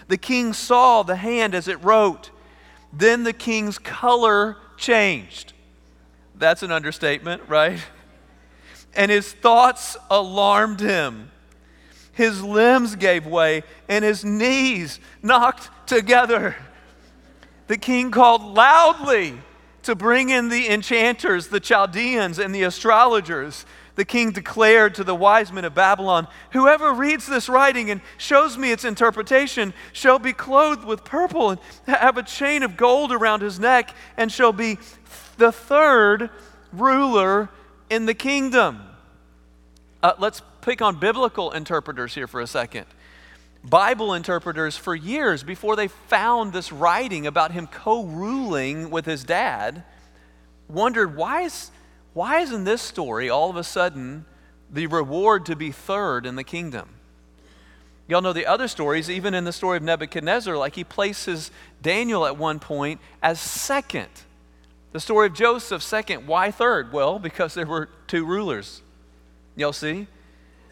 The 0.09 0.19
king 0.19 0.53
saw 0.53 1.03
the 1.03 1.17
hand 1.17 1.55
as 1.55 1.67
it 1.67 1.83
wrote. 1.83 2.31
Then 2.93 3.25
the 3.25 3.33
king's 3.33 3.79
color 3.79 4.57
changed. 4.77 5.55
That's 6.37 6.63
an 6.63 6.71
understatement, 6.71 7.43
right? 7.49 7.81
And 8.97 9.11
his 9.11 9.33
thoughts 9.33 9.97
alarmed 10.11 10.81
him. 10.81 11.31
His 12.13 12.43
limbs 12.43 12.97
gave 12.97 13.27
way 13.27 13.63
and 13.89 14.05
his 14.05 14.25
knees 14.25 15.01
knocked 15.23 15.69
together. 15.87 16.57
The 17.67 17.77
king 17.77 18.11
called 18.11 18.43
loudly 18.43 19.39
to 19.83 19.95
bring 19.95 20.31
in 20.31 20.49
the 20.49 20.69
enchanters, 20.69 21.49
the 21.49 21.61
Chaldeans, 21.61 22.39
and 22.39 22.55
the 22.55 22.63
astrologers. 22.63 23.67
The 23.97 24.05
king 24.05 24.31
declared 24.31 24.95
to 24.97 25.05
the 25.05 25.15
wise 25.15 25.53
men 25.53 25.65
of 25.65 25.75
Babylon 25.75 26.27
Whoever 26.53 26.93
reads 26.93 27.27
this 27.27 27.49
writing 27.49 27.91
and 27.91 28.01
shows 28.19 28.57
me 28.57 28.73
its 28.73 28.85
interpretation 28.85 29.75
shall 29.93 30.19
be 30.19 30.33
clothed 30.33 30.85
with 30.85 31.05
purple 31.05 31.51
and 31.51 31.61
have 31.87 32.17
a 32.17 32.23
chain 32.23 32.63
of 32.63 32.77
gold 32.77 33.13
around 33.13 33.43
his 33.43 33.61
neck 33.61 33.95
and 34.17 34.33
shall 34.33 34.53
be 34.53 34.79
the 35.37 35.53
third 35.53 36.31
ruler 36.73 37.49
in 37.91 38.07
the 38.07 38.15
kingdom. 38.15 38.83
Uh, 40.03 40.13
let's 40.19 40.43
pick 40.61 40.83
on 40.83 40.99
biblical 40.99 41.51
interpreters 41.53 42.15
here 42.15 42.27
for 42.27 42.41
a 42.41 42.47
second. 42.47 42.87
Bible 43.65 44.15
interpreters, 44.15 44.77
for 44.77 44.95
years 44.95 45.43
before 45.43 45.75
they 45.75 45.89
found 45.89 46.53
this 46.53 46.71
writing 46.71 47.27
about 47.27 47.51
him 47.51 47.67
co 47.67 48.05
ruling 48.05 48.91
with 48.91 49.07
his 49.07 49.25
dad, 49.25 49.83
wondered 50.69 51.17
why, 51.17 51.43
is, 51.43 51.71
why 52.13 52.41
isn't 52.41 52.65
this 52.65 52.83
story 52.83 53.29
all 53.29 53.51
of 53.51 53.57
a 53.57 53.65
sudden 53.65 54.25
the 54.71 54.87
reward 54.87 55.47
to 55.47 55.57
be 55.57 55.73
third 55.73 56.27
in 56.27 56.37
the 56.37 56.45
kingdom? 56.45 56.91
Y'all 58.09 58.23
know 58.23 58.33
the 58.33 58.47
other 58.47 58.69
stories, 58.69 59.11
even 59.11 59.35
in 59.35 59.43
the 59.43 59.53
story 59.53 59.77
of 59.77 59.83
Nebuchadnezzar, 59.83 60.57
like 60.57 60.77
he 60.77 60.85
places 60.85 61.51
Daniel 61.83 62.25
at 62.25 62.37
one 62.37 62.61
point 62.61 63.01
as 63.21 63.41
second. 63.41 64.09
The 64.97 65.01
story 65.01 65.27
of 65.27 65.35
Joseph, 65.35 65.83
second. 65.83 66.27
Why 66.27 66.51
third? 66.51 66.91
Well, 66.91 67.19
because 67.19 67.53
there 67.53 67.67
were 67.67 67.91
two 68.07 68.25
rulers. 68.25 68.81
Y'all 69.55 69.75
see? 69.75 70.07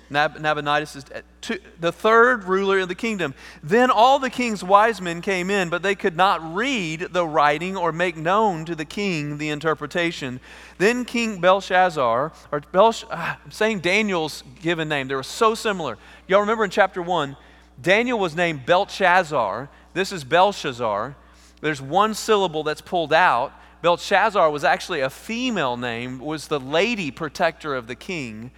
Nab- 0.09 0.40
Nabonidus 0.40 0.97
is 0.97 1.04
uh, 1.14 1.21
two, 1.43 1.59
the 1.78 1.93
third 1.93 2.45
ruler 2.45 2.78
of 2.78 2.88
the 2.88 2.95
kingdom. 2.95 3.35
Then 3.62 3.90
all 3.90 4.19
the 4.19 4.31
king's 4.31 4.64
wise 4.64 4.99
men 5.02 5.21
came 5.21 5.50
in, 5.50 5.69
but 5.69 5.83
they 5.83 5.95
could 5.95 6.16
not 6.16 6.54
read 6.54 7.09
the 7.11 7.26
writing 7.26 7.76
or 7.76 7.93
make 7.93 8.16
known 8.16 8.64
to 8.64 8.75
the 8.75 8.87
king 8.87 9.37
the 9.37 9.50
interpretation. 9.50 10.40
Then 10.78 11.04
King 11.04 11.38
Belteshazzar, 11.38 12.33
or 12.50 12.61
Belsh, 12.73 13.04
uh, 13.11 13.35
I'm 13.45 13.50
saying 13.50 13.81
Daniel's 13.81 14.43
given 14.62 14.88
name, 14.88 15.07
they 15.07 15.16
were 15.16 15.23
so 15.23 15.54
similar. 15.54 15.99
Y'all 16.28 16.40
remember 16.40 16.64
in 16.64 16.71
chapter 16.71 17.02
1, 17.02 17.37
Daniel 17.83 18.19
was 18.19 18.35
named 18.35 18.64
Belteshazzar. 18.64 19.69
This 19.93 20.12
is 20.12 20.25
Belshazzar. 20.25 21.14
There's 21.61 21.83
one 21.83 22.14
syllable 22.14 22.62
that's 22.62 22.81
pulled 22.81 23.12
out. 23.12 23.52
Belteshazzar 23.85 24.50
was 24.50 24.64
actually 24.64 25.00
a 25.00 25.11
female 25.11 25.76
name, 25.76 26.19
was 26.19 26.49
the 26.49 26.59
lady 26.59 27.11
protector 27.11 27.75
of 27.75 27.87
the 27.87 27.95
king. 27.95 28.50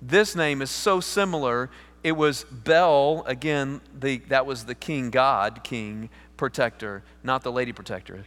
This 0.00 0.36
name 0.36 0.62
is 0.62 0.70
so 0.70 1.00
similar. 1.00 1.68
It 2.04 2.12
was 2.12 2.44
Bel, 2.44 3.24
again, 3.26 3.80
the, 3.98 4.18
that 4.28 4.46
was 4.46 4.66
the 4.66 4.76
king 4.76 5.10
god, 5.10 5.64
king, 5.64 6.10
protector, 6.36 7.02
not 7.24 7.42
the 7.42 7.50
lady 7.50 7.72
protector, 7.72 8.24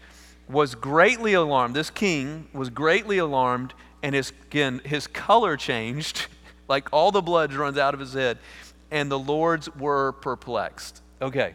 was 0.49 0.75
greatly 0.75 1.35
alarmed. 1.35 1.73
This 1.73 1.89
king 1.89 2.49
was 2.51 2.69
greatly 2.69 3.19
alarmed, 3.19 3.73
and 4.03 4.13
his, 4.13 4.33
again, 4.47 4.81
his 4.83 5.07
color 5.07 5.55
changed, 5.55 6.27
like 6.67 6.89
all 6.91 7.13
the 7.13 7.21
blood 7.21 7.53
runs 7.53 7.77
out 7.77 7.93
of 7.93 8.01
his 8.01 8.13
head, 8.13 8.39
and 8.91 9.09
the 9.09 9.17
lords 9.17 9.73
were 9.75 10.11
perplexed. 10.11 11.01
Okay. 11.21 11.53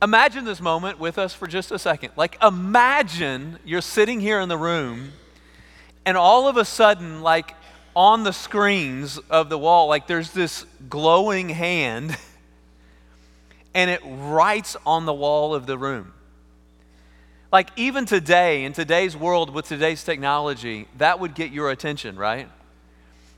Imagine 0.00 0.44
this 0.44 0.60
moment 0.60 1.00
with 1.00 1.18
us 1.18 1.34
for 1.34 1.48
just 1.48 1.72
a 1.72 1.78
second. 1.78 2.12
Like, 2.14 2.38
imagine 2.42 3.58
you're 3.64 3.80
sitting 3.80 4.20
here 4.20 4.38
in 4.38 4.48
the 4.48 4.56
room, 4.56 5.12
and 6.06 6.16
all 6.16 6.46
of 6.46 6.56
a 6.56 6.64
sudden, 6.64 7.20
like 7.20 7.56
on 7.96 8.22
the 8.22 8.32
screens 8.32 9.18
of 9.28 9.48
the 9.48 9.58
wall, 9.58 9.88
like 9.88 10.06
there's 10.06 10.30
this 10.30 10.64
glowing 10.88 11.48
hand, 11.48 12.16
and 13.74 13.90
it 13.90 14.00
writes 14.04 14.76
on 14.86 15.04
the 15.04 15.12
wall 15.12 15.52
of 15.52 15.66
the 15.66 15.76
room. 15.76 16.12
Like, 17.50 17.70
even 17.76 18.04
today, 18.04 18.64
in 18.64 18.74
today's 18.74 19.16
world 19.16 19.50
with 19.50 19.66
today's 19.66 20.04
technology, 20.04 20.86
that 20.98 21.18
would 21.18 21.34
get 21.34 21.50
your 21.50 21.70
attention, 21.70 22.16
right? 22.16 22.48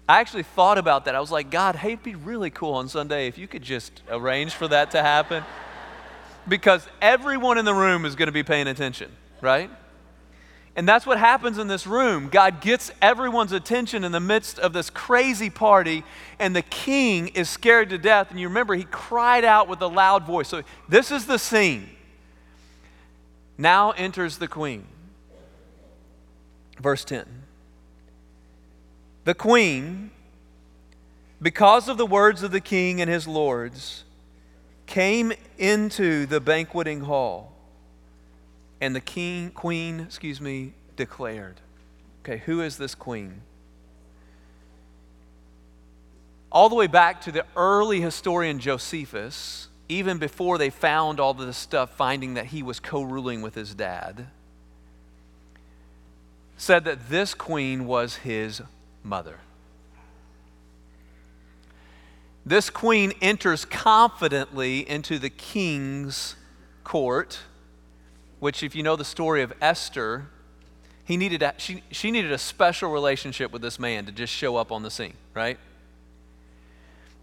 I 0.08 0.20
actually 0.20 0.42
thought 0.42 0.76
about 0.76 1.04
that. 1.06 1.14
I 1.14 1.20
was 1.20 1.30
like, 1.30 1.50
God, 1.50 1.76
hey, 1.76 1.92
it'd 1.92 2.02
be 2.02 2.16
really 2.16 2.50
cool 2.50 2.74
on 2.74 2.88
Sunday 2.88 3.28
if 3.28 3.38
you 3.38 3.46
could 3.46 3.62
just 3.62 4.02
arrange 4.10 4.52
for 4.52 4.68
that 4.68 4.90
to 4.90 5.00
happen 5.00 5.44
because 6.48 6.86
everyone 7.00 7.58
in 7.58 7.64
the 7.64 7.74
room 7.74 8.04
is 8.04 8.14
going 8.14 8.28
to 8.28 8.32
be 8.32 8.42
paying 8.42 8.66
attention, 8.66 9.10
right? 9.40 9.70
And 10.76 10.88
that's 10.88 11.04
what 11.04 11.18
happens 11.18 11.58
in 11.58 11.66
this 11.66 11.86
room. 11.86 12.28
God 12.28 12.60
gets 12.60 12.92
everyone's 13.02 13.52
attention 13.52 14.04
in 14.04 14.12
the 14.12 14.20
midst 14.20 14.58
of 14.58 14.72
this 14.72 14.88
crazy 14.88 15.50
party, 15.50 16.04
and 16.38 16.54
the 16.54 16.62
king 16.62 17.28
is 17.28 17.50
scared 17.50 17.90
to 17.90 17.98
death. 17.98 18.30
And 18.30 18.38
you 18.38 18.48
remember, 18.48 18.74
he 18.74 18.84
cried 18.84 19.44
out 19.44 19.68
with 19.68 19.82
a 19.82 19.86
loud 19.86 20.24
voice. 20.24 20.48
So, 20.48 20.62
this 20.88 21.10
is 21.10 21.26
the 21.26 21.38
scene. 21.38 21.88
Now 23.58 23.90
enters 23.90 24.38
the 24.38 24.48
queen. 24.48 24.86
Verse 26.78 27.04
10. 27.04 27.26
The 29.24 29.34
queen, 29.34 30.12
because 31.42 31.88
of 31.88 31.98
the 31.98 32.06
words 32.06 32.42
of 32.42 32.52
the 32.52 32.60
king 32.60 33.00
and 33.00 33.10
his 33.10 33.28
lords, 33.28 34.04
came 34.90 35.32
into 35.56 36.26
the 36.26 36.40
banqueting 36.40 37.02
hall, 37.02 37.52
and 38.80 38.94
the 38.94 39.00
king, 39.00 39.50
queen, 39.50 40.00
excuse 40.00 40.40
me, 40.40 40.72
declared. 40.96 41.60
Okay, 42.22 42.38
who 42.38 42.60
is 42.60 42.76
this 42.76 42.96
queen? 42.96 43.40
All 46.50 46.68
the 46.68 46.74
way 46.74 46.88
back 46.88 47.20
to 47.22 47.30
the 47.32 47.46
early 47.54 48.00
historian 48.00 48.58
Josephus, 48.58 49.68
even 49.88 50.18
before 50.18 50.58
they 50.58 50.70
found 50.70 51.20
all 51.20 51.34
this 51.34 51.56
stuff, 51.56 51.96
finding 51.96 52.34
that 52.34 52.46
he 52.46 52.60
was 52.60 52.80
co 52.80 53.02
ruling 53.02 53.42
with 53.42 53.54
his 53.54 53.76
dad, 53.76 54.26
said 56.56 56.84
that 56.84 57.08
this 57.08 57.32
queen 57.32 57.86
was 57.86 58.16
his 58.16 58.60
mother. 59.04 59.38
This 62.44 62.70
queen 62.70 63.12
enters 63.20 63.64
confidently 63.64 64.88
into 64.88 65.18
the 65.18 65.30
king's 65.30 66.36
court, 66.84 67.38
which, 68.38 68.62
if 68.62 68.74
you 68.74 68.82
know 68.82 68.96
the 68.96 69.04
story 69.04 69.42
of 69.42 69.52
Esther, 69.60 70.26
he 71.04 71.16
needed 71.16 71.42
a, 71.42 71.54
she, 71.58 71.82
she 71.90 72.10
needed 72.10 72.32
a 72.32 72.38
special 72.38 72.90
relationship 72.90 73.52
with 73.52 73.62
this 73.62 73.78
man 73.78 74.06
to 74.06 74.12
just 74.12 74.32
show 74.32 74.56
up 74.56 74.72
on 74.72 74.82
the 74.82 74.90
scene, 74.90 75.14
right? 75.34 75.58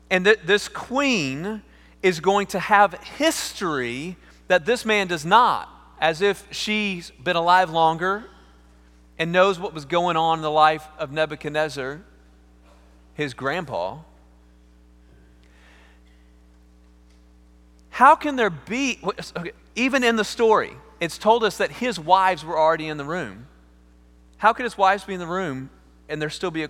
And 0.09 0.25
this 0.25 0.67
queen 0.67 1.63
is 2.03 2.19
going 2.19 2.47
to 2.47 2.59
have 2.59 2.93
history 2.93 4.15
that 4.47 4.65
this 4.65 4.85
man 4.85 5.07
does 5.07 5.25
not, 5.25 5.69
as 5.99 6.21
if 6.21 6.47
she's 6.51 7.11
been 7.11 7.35
alive 7.35 7.69
longer 7.69 8.25
and 9.17 9.31
knows 9.31 9.59
what 9.59 9.73
was 9.73 9.85
going 9.85 10.15
on 10.15 10.39
in 10.39 10.43
the 10.43 10.51
life 10.51 10.87
of 10.99 11.11
Nebuchadnezzar, 11.11 12.01
his 13.15 13.33
grandpa. 13.33 13.97
How 17.97 18.15
can 18.15 18.35
there 18.35 18.51
be, 18.51 18.99
okay, 19.03 19.53
even 19.75 20.03
in 20.03 20.17
the 20.17 20.23
story, 20.23 20.71
it's 20.99 21.17
told 21.17 21.43
us 21.43 21.57
that 21.57 21.71
his 21.71 21.99
wives 21.99 22.45
were 22.45 22.55
already 22.55 22.89
in 22.89 22.97
the 22.97 23.03
room. 23.03 23.47
How 24.37 24.53
could 24.53 24.65
his 24.65 24.77
wives 24.77 25.03
be 25.03 25.15
in 25.15 25.19
the 25.19 25.25
room 25.25 25.71
and 26.07 26.21
there 26.21 26.29
still 26.29 26.51
be 26.51 26.61
a 26.61 26.69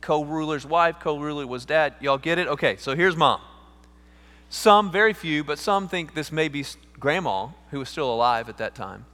co 0.00 0.24
ruler's 0.24 0.66
wife? 0.66 0.96
Co 0.98 1.16
ruler 1.16 1.46
was 1.46 1.64
dad. 1.64 1.94
Y'all 2.00 2.18
get 2.18 2.38
it? 2.38 2.48
Okay, 2.48 2.74
so 2.74 2.96
here's 2.96 3.14
mom. 3.14 3.40
Some, 4.50 4.90
very 4.90 5.12
few, 5.12 5.44
but 5.44 5.60
some 5.60 5.86
think 5.86 6.14
this 6.14 6.32
may 6.32 6.48
be 6.48 6.64
grandma 6.98 7.50
who 7.70 7.78
was 7.78 7.88
still 7.88 8.12
alive 8.12 8.48
at 8.48 8.58
that 8.58 8.74
time. 8.74 9.04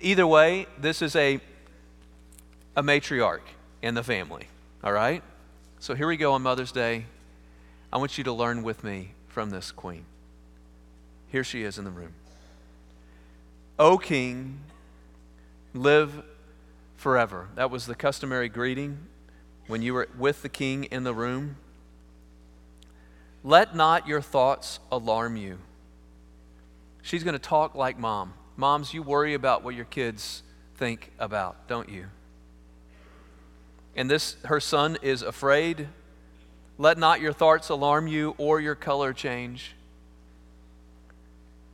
Either 0.00 0.26
way, 0.26 0.66
this 0.80 1.02
is 1.02 1.14
a, 1.14 1.40
a 2.74 2.82
matriarch 2.82 3.44
in 3.82 3.92
the 3.92 4.02
family, 4.02 4.48
all 4.82 4.94
right? 4.94 5.22
So 5.78 5.94
here 5.94 6.08
we 6.08 6.16
go 6.16 6.32
on 6.32 6.40
Mother's 6.40 6.72
Day. 6.72 7.04
I 7.92 7.98
want 7.98 8.16
you 8.16 8.24
to 8.24 8.32
learn 8.32 8.62
with 8.62 8.82
me 8.82 9.10
from 9.26 9.50
this 9.50 9.70
queen. 9.70 10.06
Here 11.30 11.44
she 11.44 11.62
is 11.62 11.78
in 11.78 11.84
the 11.84 11.90
room. 11.90 12.12
O 13.78 13.98
King, 13.98 14.60
live 15.74 16.24
forever. 16.96 17.48
That 17.54 17.70
was 17.70 17.86
the 17.86 17.94
customary 17.94 18.48
greeting 18.48 18.98
when 19.66 19.82
you 19.82 19.94
were 19.94 20.08
with 20.18 20.42
the 20.42 20.48
king 20.48 20.84
in 20.84 21.04
the 21.04 21.14
room. 21.14 21.56
Let 23.44 23.76
not 23.76 24.08
your 24.08 24.20
thoughts 24.20 24.80
alarm 24.90 25.36
you. 25.36 25.58
She's 27.02 27.22
going 27.22 27.34
to 27.34 27.38
talk 27.38 27.74
like 27.74 27.98
mom. 27.98 28.34
Moms, 28.56 28.92
you 28.92 29.02
worry 29.02 29.34
about 29.34 29.62
what 29.62 29.74
your 29.74 29.84
kids 29.84 30.42
think 30.76 31.12
about, 31.18 31.68
don't 31.68 31.88
you? 31.88 32.06
And 33.94 34.10
this, 34.10 34.36
her 34.44 34.60
son 34.60 34.98
is 35.02 35.22
afraid. 35.22 35.88
Let 36.76 36.98
not 36.98 37.20
your 37.20 37.32
thoughts 37.32 37.68
alarm 37.68 38.06
you 38.06 38.34
or 38.38 38.60
your 38.60 38.74
color 38.74 39.12
change. 39.12 39.74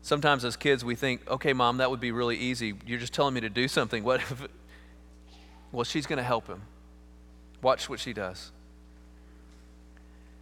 Sometimes 0.04 0.44
as 0.44 0.54
kids, 0.54 0.84
we 0.84 0.96
think, 0.96 1.26
okay, 1.30 1.54
mom, 1.54 1.78
that 1.78 1.90
would 1.90 1.98
be 1.98 2.12
really 2.12 2.36
easy. 2.36 2.74
You're 2.86 2.98
just 2.98 3.14
telling 3.14 3.32
me 3.32 3.40
to 3.40 3.48
do 3.48 3.66
something. 3.66 4.04
What 4.04 4.20
if, 4.20 4.48
well, 5.72 5.84
she's 5.84 6.04
going 6.04 6.18
to 6.18 6.22
help 6.22 6.46
him. 6.46 6.60
Watch 7.62 7.88
what 7.88 8.00
she 8.00 8.12
does. 8.12 8.52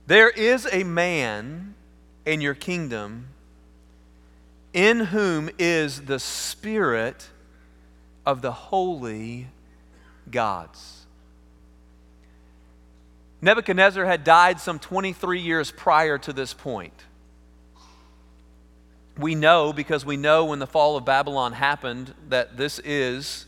There 0.08 0.30
is 0.30 0.66
a 0.72 0.82
man 0.82 1.76
in 2.26 2.40
your 2.40 2.54
kingdom 2.54 3.28
in 4.72 4.98
whom 4.98 5.48
is 5.60 6.06
the 6.06 6.18
spirit 6.18 7.28
of 8.26 8.42
the 8.42 8.50
holy 8.50 9.46
gods. 10.28 11.06
Nebuchadnezzar 13.40 14.06
had 14.06 14.24
died 14.24 14.58
some 14.58 14.80
23 14.80 15.38
years 15.38 15.70
prior 15.70 16.18
to 16.18 16.32
this 16.32 16.52
point 16.52 17.04
we 19.18 19.34
know 19.34 19.72
because 19.72 20.04
we 20.04 20.16
know 20.16 20.46
when 20.46 20.58
the 20.58 20.66
fall 20.66 20.96
of 20.96 21.04
Babylon 21.04 21.52
happened 21.52 22.14
that 22.28 22.56
this 22.56 22.78
is 22.80 23.46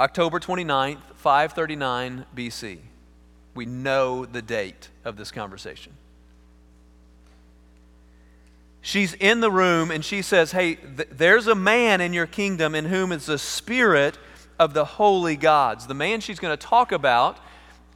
October 0.00 0.40
29th, 0.40 0.98
539 1.14 2.26
BC. 2.34 2.78
We 3.54 3.66
know 3.66 4.24
the 4.24 4.42
date 4.42 4.88
of 5.04 5.16
this 5.16 5.30
conversation. 5.30 5.92
She's 8.80 9.14
in 9.14 9.40
the 9.40 9.50
room 9.50 9.90
and 9.90 10.04
she 10.04 10.20
says, 10.20 10.52
Hey, 10.52 10.74
th- 10.74 11.08
there's 11.10 11.46
a 11.46 11.54
man 11.54 12.00
in 12.00 12.12
your 12.12 12.26
kingdom 12.26 12.74
in 12.74 12.86
whom 12.86 13.12
is 13.12 13.26
the 13.26 13.38
spirit 13.38 14.18
of 14.58 14.74
the 14.74 14.84
holy 14.84 15.36
gods. 15.36 15.86
The 15.86 15.94
man 15.94 16.20
she's 16.20 16.38
going 16.38 16.56
to 16.56 16.66
talk 16.66 16.92
about 16.92 17.38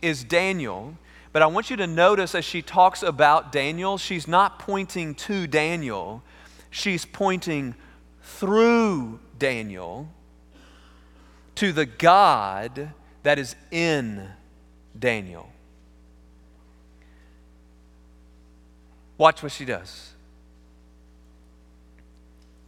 is 0.00 0.24
Daniel. 0.24 0.96
But 1.33 1.42
I 1.42 1.46
want 1.46 1.68
you 1.68 1.76
to 1.76 1.87
notice 1.87 2.35
as 2.35 2.44
she 2.44 2.62
talks 2.62 3.02
about 3.02 3.52
Daniel, 3.52 3.98
she's 3.98 4.26
not 4.26 4.59
pointing 4.59 5.14
to 5.16 5.46
Daniel 5.46 6.22
she's 6.70 7.04
pointing 7.04 7.74
through 8.22 9.20
Daniel 9.38 10.09
to 11.57 11.72
the 11.72 11.87
God 11.87 12.92
that 13.22 13.38
is 13.38 13.57
in 13.70 14.28
Daniel. 14.98 15.50
Watch 19.16 19.42
what 19.42 19.50
she 19.50 19.64
does. 19.64 20.12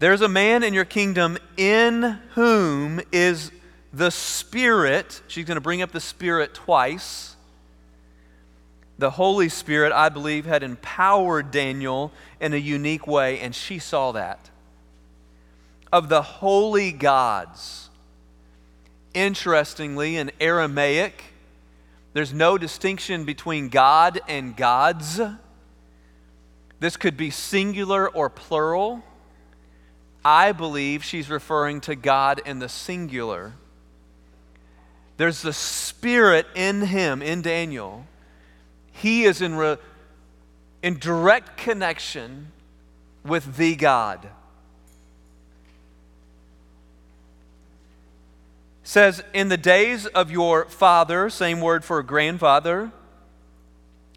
There's 0.01 0.23
a 0.23 0.29
man 0.29 0.63
in 0.63 0.75
your 0.75 0.85
kingdom 0.85 1.39
in 1.57 2.19
whom 2.31 3.01
is 3.13 3.53
the 3.93 4.11
Spirit. 4.11 5.21
She's 5.29 5.45
going 5.45 5.57
to 5.57 5.61
bring 5.61 5.83
up 5.83 5.93
the 5.93 6.01
Spirit 6.01 6.55
twice 6.55 7.37
the 9.01 9.11
Holy 9.11 9.49
Spirit, 9.49 9.93
I 9.93 10.11
believe, 10.11 10.45
had 10.45 10.63
empowered 10.63 11.51
Daniel 11.51 12.13
in 12.39 12.53
a 12.53 12.59
unique 12.59 13.07
way, 13.07 13.41
and 13.41 13.55
she 13.55 13.79
saw 13.79 14.13
that. 14.13 14.51
Of 15.91 16.09
the 16.09 16.23
holy 16.23 16.93
gods. 16.93 17.89
Interestingly, 19.15 20.17
in 20.17 20.31
Aramaic, 20.39 21.25
there's 22.13 22.35
no 22.35 22.59
distinction 22.59 23.25
between 23.25 23.71
God 23.71 24.21
and 24.29 24.55
gods. 24.55 25.19
This 26.79 26.97
could 26.97 27.17
be 27.17 27.31
singular 27.31 28.09
or 28.09 28.29
plural. 28.29 29.03
I 30.23 30.53
believe 30.53 31.03
she's 31.03 31.31
referring 31.31 31.81
to 31.83 31.97
God 31.97 32.43
in 32.45 32.59
the 32.59 32.69
singular. 32.69 33.55
There's 35.17 35.41
the 35.41 35.55
Spirit 35.55 36.47
in 36.55 36.83
him, 36.83 37.23
in 37.23 37.41
Daniel, 37.43 38.07
he 39.01 39.25
is 39.25 39.41
in, 39.41 39.55
re, 39.55 39.77
in 40.83 40.99
direct 40.99 41.57
connection 41.57 42.53
with 43.25 43.57
the 43.57 43.77
God. 43.77 44.29
says, 48.91 49.23
In 49.33 49.49
the 49.49 49.57
days 49.57 50.07
of 50.07 50.33
your 50.33 50.65
father, 50.65 51.31
same 51.31 51.61
word 51.61 51.85
for 51.85 52.03
grandfather, 52.03 52.91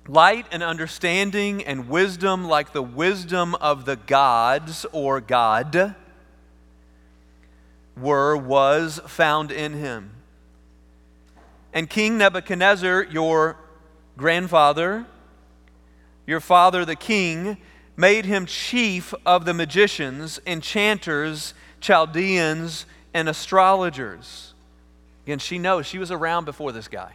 light 0.07 0.47
and 0.51 0.63
understanding 0.63 1.63
and 1.63 1.87
wisdom 1.87 2.45
like 2.45 2.73
the 2.73 2.81
wisdom 2.81 3.53
of 3.55 3.85
the 3.85 3.95
gods 3.95 4.83
or 4.91 5.21
God 5.21 5.93
were, 7.95 8.35
was 8.35 8.99
found 9.05 9.51
in 9.51 9.73
him. 9.73 10.09
And 11.71 11.87
King 11.87 12.17
Nebuchadnezzar, 12.17 13.03
your 13.03 13.57
grandfather, 14.17 15.05
your 16.25 16.39
father 16.39 16.85
the 16.85 16.95
king, 16.95 17.57
made 17.95 18.25
him 18.25 18.45
chief 18.45 19.13
of 19.25 19.45
the 19.45 19.53
magicians, 19.53 20.39
enchanters, 20.45 21.53
Chaldeans, 21.79 22.85
and 23.13 23.29
astrologers. 23.29 24.53
Again, 25.25 25.39
she 25.39 25.57
knows 25.57 25.85
she 25.85 25.99
was 25.99 26.11
around 26.11 26.45
before 26.45 26.71
this 26.71 26.87
guy. 26.87 27.13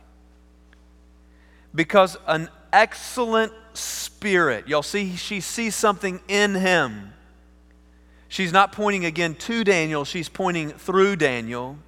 Because 1.75 2.17
an 2.27 2.49
excellent 2.73 3.53
spirit, 3.75 4.69
y'all 4.69 4.83
see, 4.83 5.17
she 5.17 5.41
sees 5.41 5.75
something 5.75 6.21
in 6.29 6.55
him. 6.55 7.13
She's 8.29 8.53
not 8.53 8.73
pointing 8.73 9.05
again 9.05 9.35
to 9.35 9.65
Daniel, 9.65 10.05
she's 10.05 10.29
pointing 10.29 10.71
through 10.71 11.17
Daniel. 11.17 11.79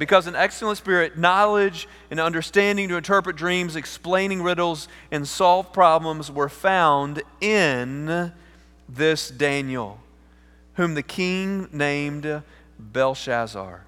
Because 0.00 0.26
an 0.26 0.34
excellent 0.34 0.78
spirit, 0.78 1.18
knowledge 1.18 1.86
and 2.10 2.18
understanding 2.18 2.88
to 2.88 2.96
interpret 2.96 3.36
dreams, 3.36 3.76
explaining 3.76 4.42
riddles, 4.42 4.88
and 5.10 5.28
solve 5.28 5.74
problems 5.74 6.30
were 6.30 6.48
found 6.48 7.22
in 7.42 8.32
this 8.88 9.28
Daniel, 9.28 10.00
whom 10.76 10.94
the 10.94 11.02
king 11.02 11.68
named 11.70 12.42
Belteshazzar. 12.78 13.84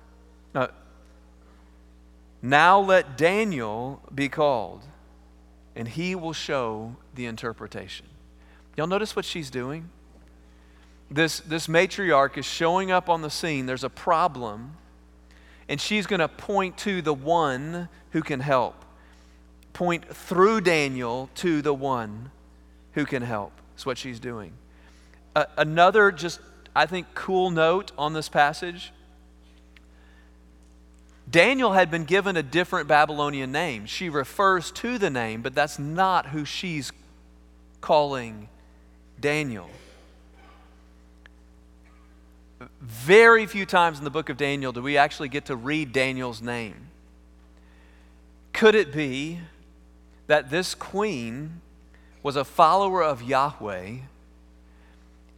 Now, 0.55 0.68
now 2.42 2.79
let 2.79 3.16
Daniel 3.16 4.03
be 4.14 4.29
called, 4.29 4.83
and 5.75 5.88
he 5.88 6.14
will 6.14 6.35
show 6.35 6.94
the 7.14 7.25
interpretation. 7.25 8.05
Y'all 8.77 8.87
notice 8.87 9.16
what 9.16 9.25
she's 9.25 9.48
doing? 9.48 9.88
This, 11.11 11.40
this 11.40 11.68
matriarch 11.68 12.37
is 12.37 12.44
showing 12.44 12.90
up 12.90 13.09
on 13.09 13.22
the 13.22 13.31
scene. 13.31 13.64
There's 13.64 13.83
a 13.83 13.88
problem 13.88 14.77
and 15.68 15.81
she's 15.81 16.07
going 16.07 16.20
to 16.20 16.29
point 16.29 16.77
to 16.79 17.03
the 17.03 17.14
one 17.14 17.88
who 18.11 18.22
can 18.22 18.40
help. 18.40 18.75
Point 19.72 20.07
through 20.14 20.61
Daniel 20.62 21.31
to 21.37 21.62
the 21.62 21.75
one 21.75 22.31
who 22.92 23.05
can 23.05 23.22
help. 23.22 23.53
That's 23.72 23.87
what 23.87 23.98
she's 23.98 24.20
doing. 24.20 24.53
Uh, 25.35 25.46
another, 25.57 26.12
just 26.12 26.40
I 26.75 26.87
think, 26.87 27.07
cool 27.14 27.51
note 27.51 27.92
on 27.96 28.12
this 28.12 28.29
passage 28.29 28.92
Daniel 31.31 31.72
had 31.72 31.90
been 31.90 32.05
given 32.05 32.37
a 32.37 32.42
different 32.42 32.88
Babylonian 32.88 33.53
name. 33.53 33.87
She 33.87 34.11
refers 34.11 34.70
to 34.72 34.98
the 34.98 35.09
name, 35.09 35.40
but 35.40 35.55
that's 35.55 35.79
not 35.79 36.27
who 36.27 36.44
she's 36.44 36.92
calling 37.81 38.48
Daniel. 39.18 39.70
Very 42.81 43.46
few 43.46 43.66
times 43.66 43.98
in 43.98 44.05
the 44.05 44.11
book 44.11 44.29
of 44.29 44.37
Daniel 44.37 44.72
do 44.72 44.83
we 44.83 44.96
actually 44.96 45.29
get 45.29 45.46
to 45.46 45.57
read 45.57 45.92
Daniel's 45.92 46.42
name. 46.42 46.88
Could 48.53 48.75
it 48.75 48.92
be 48.92 49.40
that 50.27 50.51
this 50.51 50.75
queen 50.75 51.61
was 52.22 52.37
a 52.37 52.44
follower 52.44 53.03
of 53.03 53.22
Yahweh 53.22 53.96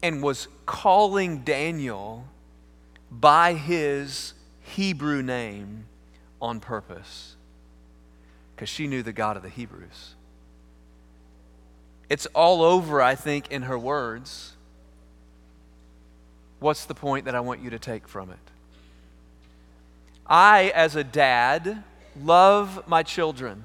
and 0.02 0.22
was 0.22 0.48
calling 0.66 1.38
Daniel 1.40 2.26
by 3.10 3.54
his 3.54 4.34
Hebrew 4.60 5.22
name 5.22 5.86
on 6.42 6.60
purpose? 6.60 7.36
Because 8.54 8.68
she 8.68 8.86
knew 8.86 9.02
the 9.02 9.12
God 9.12 9.36
of 9.36 9.42
the 9.42 9.48
Hebrews. 9.48 10.14
It's 12.10 12.26
all 12.34 12.62
over, 12.62 13.00
I 13.00 13.14
think, 13.14 13.50
in 13.50 13.62
her 13.62 13.78
words. 13.78 14.53
What's 16.64 16.86
the 16.86 16.94
point 16.94 17.26
that 17.26 17.34
I 17.34 17.40
want 17.40 17.60
you 17.60 17.68
to 17.68 17.78
take 17.78 18.08
from 18.08 18.30
it? 18.30 18.38
I, 20.26 20.72
as 20.74 20.96
a 20.96 21.04
dad, 21.04 21.84
love 22.18 22.88
my 22.88 23.02
children. 23.02 23.64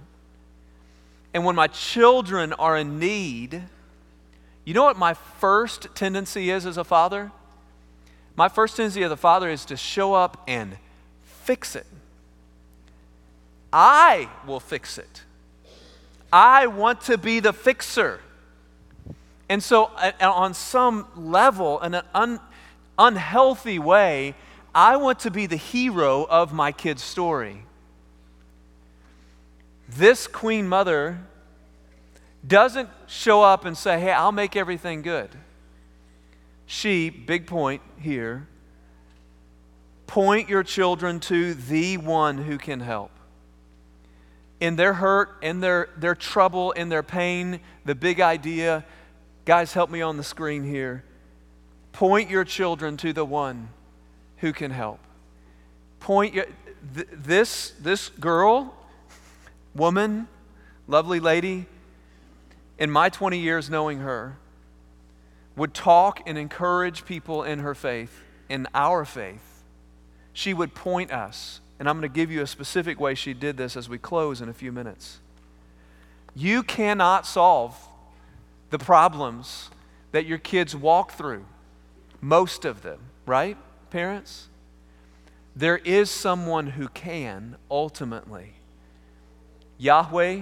And 1.34 1.46
when 1.46 1.56
my 1.56 1.68
children 1.68 2.52
are 2.52 2.76
in 2.76 3.00
need, 3.00 3.64
you 4.66 4.74
know 4.74 4.84
what 4.84 4.98
my 4.98 5.14
first 5.14 5.88
tendency 5.96 6.50
is 6.50 6.66
as 6.66 6.76
a 6.76 6.84
father? 6.84 7.32
My 8.36 8.50
first 8.50 8.76
tendency 8.76 9.02
as 9.02 9.14
a 9.14 9.16
father 9.16 9.50
is 9.50 9.64
to 9.68 9.78
show 9.78 10.14
up 10.14 10.44
and 10.46 10.76
fix 11.24 11.78
it. 11.78 11.88
I 13.72 14.28
will 14.46 14.60
fix 14.60 14.98
it. 14.98 15.24
I 16.34 16.68
want 16.68 17.00
to 17.04 17.18
be 17.18 17.40
the 17.40 17.54
fixer. 17.54 18.20
And 19.48 19.64
so, 19.64 19.86
on 20.20 20.54
some 20.54 21.08
level, 21.16 21.80
an 21.80 22.02
un, 22.14 22.42
unhealthy 23.00 23.80
way, 23.80 24.36
I 24.76 24.98
want 24.98 25.20
to 25.20 25.32
be 25.32 25.48
the 25.48 25.56
hero 25.56 26.28
of 26.30 26.54
my 26.54 26.72
kid's 26.72 27.02
story. 27.02 27.64
This 29.88 30.28
queen 30.28 30.68
mother 30.68 31.20
doesn't 32.46 32.90
show 33.08 33.42
up 33.42 33.66
and 33.66 33.76
say, 33.76 34.00
Hey, 34.00 34.12
I'll 34.12 34.32
make 34.32 34.56
everything 34.56 35.02
good. 35.02 35.30
She, 36.68 37.10
big 37.10 37.48
point 37.48 37.82
here, 38.00 38.48
point 40.06 40.50
your 40.50 40.62
children 40.62 41.20
to 41.22 41.56
the 41.56 41.98
one 41.98 42.38
who 42.38 42.60
can 42.60 42.80
help. 42.80 43.12
In 44.60 44.76
their 44.76 44.94
hurt, 44.94 45.38
in 45.42 45.62
their, 45.62 45.90
their 45.98 46.16
trouble, 46.16 46.72
in 46.74 46.90
their 46.90 47.02
pain, 47.02 47.60
the 47.86 47.96
big 47.96 48.22
idea, 48.22 48.86
guys, 49.46 49.74
help 49.74 49.90
me 49.90 50.02
on 50.02 50.18
the 50.18 50.24
screen 50.24 50.64
here. 50.64 51.04
Point 51.92 52.30
your 52.30 52.44
children 52.44 52.98
to 52.98 53.14
the 53.14 53.26
one 53.26 53.70
who 54.38 54.54
can 54.54 54.72
help. 54.72 55.00
Point 56.00 56.34
your, 56.34 56.46
th- 56.96 57.08
this, 57.12 57.74
this 57.80 58.10
girl, 58.10 58.74
woman, 59.76 60.28
lovely 60.88 61.20
lady, 61.20 61.66
in 62.78 62.90
my 62.90 63.10
20 63.10 63.38
years 63.38 63.70
knowing 63.70 64.00
her, 64.00 64.38
would 65.56 65.74
talk 65.74 66.22
and 66.26 66.38
encourage 66.38 67.06
people 67.06 67.44
in 67.44 67.60
her 67.60 67.76
faith, 67.76 68.22
in 68.48 68.66
our 68.74 69.04
faith. 69.04 69.64
She 70.32 70.54
would 70.54 70.74
point 70.74 71.12
us, 71.12 71.60
and 71.80 71.90
I'm 71.90 72.00
going 72.00 72.10
to 72.10 72.16
give 72.16 72.32
you 72.32 72.42
a 72.42 72.48
specific 72.48 73.00
way 73.00 73.14
she 73.14 73.34
did 73.34 73.58
this 73.58 73.76
as 73.76 73.90
we 73.90 73.98
close 73.98 74.40
in 74.40 74.48
a 74.48 74.54
few 74.54 74.72
minutes. 74.72 75.20
You 76.34 76.64
cannot 76.64 77.26
solve 77.26 77.76
the 78.70 78.80
problems 78.80 79.70
that 80.12 80.26
your 80.26 80.38
kids 80.38 80.76
walk 80.76 81.12
through 81.12 81.46
most 82.22 82.66
of 82.66 82.82
them, 82.82 83.00
right, 83.26 83.58
parents? 83.90 84.48
There 85.56 85.78
is 85.78 86.10
someone 86.10 86.68
who 86.68 86.88
can 86.88 87.58
ultimately. 87.70 88.54
Yahweh, 89.78 90.42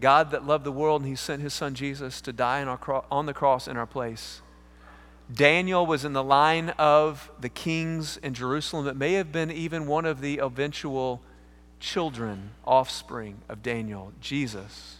God 0.00 0.30
that 0.30 0.46
loved 0.46 0.64
the 0.64 0.72
world, 0.72 1.02
and 1.02 1.10
He 1.10 1.16
sent 1.16 1.42
His 1.42 1.54
Son 1.54 1.74
Jesus 1.74 2.20
to 2.22 2.32
die 2.32 2.64
cro- 2.80 3.04
on 3.10 3.26
the 3.26 3.34
cross 3.34 3.68
in 3.68 3.76
our 3.76 3.86
place. 3.86 4.40
Daniel 5.32 5.84
was 5.84 6.04
in 6.04 6.14
the 6.14 6.24
line 6.24 6.70
of 6.70 7.30
the 7.38 7.50
kings 7.50 8.16
in 8.18 8.32
Jerusalem 8.32 8.86
that 8.86 8.96
may 8.96 9.14
have 9.14 9.30
been 9.30 9.50
even 9.50 9.86
one 9.86 10.06
of 10.06 10.20
the 10.22 10.38
eventual 10.38 11.20
children, 11.80 12.50
offspring 12.64 13.38
of 13.48 13.62
Daniel, 13.62 14.12
Jesus. 14.20 14.96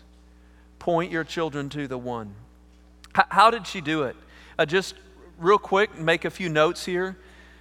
Point 0.79 1.11
your 1.11 1.25
children 1.25 1.69
to 1.71 1.89
the 1.89 1.99
one. 1.99 2.35
H- 3.17 3.25
how 3.31 3.51
did 3.51 3.67
she 3.67 3.81
do 3.81 4.03
it? 4.03 4.17
Uh, 4.59 4.67
just 4.67 4.95
real 5.39 5.59
quick, 5.59 5.99
make 5.99 6.25
a 6.25 6.31
few 6.31 6.49
notes 6.49 6.85
here. 6.85 7.17